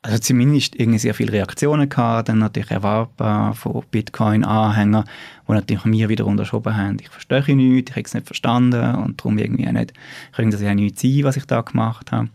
Also 0.00 0.18
zumindest 0.18 0.76
irgendwie 0.76 1.00
sehr 1.00 1.12
viele 1.12 1.32
Reaktionen 1.32 1.88
gehabt, 1.88 2.28
dann 2.28 2.38
natürlich 2.38 2.70
erwartbar 2.70 3.54
von 3.54 3.82
Bitcoin-Anhängern, 3.90 5.04
die 5.48 5.52
natürlich 5.52 5.84
mir 5.86 6.08
wieder 6.08 6.24
unterschoben 6.24 6.76
haben, 6.76 6.98
ich 7.00 7.08
verstehe 7.08 7.56
nichts, 7.56 7.90
ich 7.90 7.96
habe 7.96 8.06
es 8.06 8.14
nicht 8.14 8.26
verstanden 8.26 8.94
und 8.94 9.18
darum 9.18 9.38
irgendwie 9.38 9.66
auch 9.66 9.72
nicht, 9.72 9.92
können 10.36 10.52
das 10.52 10.62
ja 10.62 10.72
nicht 10.72 11.00
sein, 11.00 11.24
was 11.24 11.36
ich 11.36 11.46
da 11.46 11.62
gemacht 11.62 12.12
habe. 12.12 12.28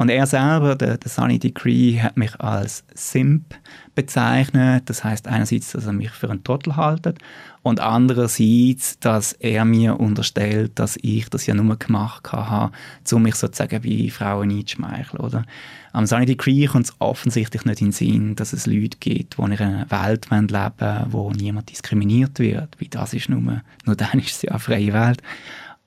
Und 0.00 0.08
er 0.08 0.26
selber, 0.26 0.76
der, 0.76 0.96
der 0.96 1.10
Sunny 1.10 1.38
Decree, 1.38 2.00
hat 2.00 2.16
mich 2.16 2.40
als 2.40 2.84
Simp 2.94 3.54
bezeichnet. 3.94 4.88
Das 4.88 5.04
heißt 5.04 5.28
einerseits, 5.28 5.72
dass 5.72 5.84
er 5.84 5.92
mich 5.92 6.08
für 6.08 6.30
einen 6.30 6.42
Trottel 6.42 6.76
haltet 6.76 7.18
und 7.60 7.80
andererseits, 7.80 8.98
dass 9.00 9.34
er 9.34 9.66
mir 9.66 10.00
unterstellt, 10.00 10.78
dass 10.78 10.96
ich 11.02 11.28
das 11.28 11.44
ja 11.44 11.52
nur 11.52 11.76
gemacht 11.76 12.32
habe, 12.32 12.72
um 13.12 13.22
mich 13.22 13.34
sozusagen 13.34 13.84
wie 13.84 14.08
Frauen 14.08 14.50
einzuschmeicheln. 14.50 15.20
Oder? 15.20 15.44
Am 15.92 16.06
Sunny 16.06 16.24
Decree 16.24 16.64
kommt 16.64 16.86
es 16.86 16.94
offensichtlich 16.98 17.66
nicht 17.66 17.82
in 17.82 17.88
den 17.88 17.92
Sinn, 17.92 18.36
dass 18.36 18.54
es 18.54 18.64
Leute 18.64 18.96
gibt, 19.00 19.36
die 19.36 19.42
in 19.42 19.52
einer 19.52 19.90
Welt 19.90 20.30
leben 20.30 20.50
wollen, 20.50 21.06
wo 21.10 21.30
niemand 21.32 21.70
diskriminiert 21.70 22.38
wird. 22.38 22.74
Wie 22.78 22.88
das 22.88 23.12
ist 23.12 23.28
nur, 23.28 23.60
nur 23.84 23.96
dann 23.96 24.18
ist 24.18 24.36
es 24.36 24.42
ja 24.42 24.52
eine 24.52 24.60
freie 24.60 24.94
Welt. 24.94 25.20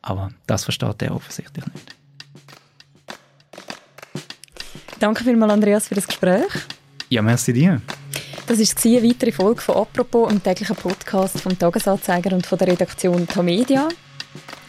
Aber 0.03 0.29
das 0.45 0.65
versteht 0.65 1.01
er 1.01 1.15
offensichtlich 1.15 1.65
nicht. 1.65 1.95
Danke 5.03 5.25
vielmals, 5.25 5.51
Andreas, 5.51 5.89
für 5.89 5.95
das 5.95 6.07
Gespräch. 6.07 6.47
Ja, 7.09 7.21
merci 7.21 7.51
dir. 7.51 7.81
Das 8.47 8.57
war 8.57 8.91
eine 8.91 9.03
weitere 9.03 9.33
Folge 9.33 9.61
von 9.61 9.75
«Apropos», 9.75 10.29
einem 10.29 10.41
täglichen 10.41 10.77
Podcast 10.77 11.41
vom 11.41 11.59
«Tagesanzeiger» 11.59 12.33
und 12.33 12.47
von 12.47 12.57
der 12.57 12.69
Redaktion 12.69 13.27
«Tamedia». 13.27 13.89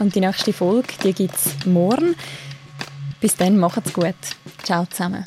Und 0.00 0.12
die 0.12 0.18
nächste 0.18 0.52
Folge, 0.52 0.88
die 1.04 1.12
gibt 1.12 1.36
es 1.36 1.64
morgen. 1.66 2.16
Bis 3.20 3.36
dann, 3.36 3.56
macht's 3.58 3.92
gut. 3.92 4.16
Ciao 4.64 4.84
zusammen. 4.86 5.22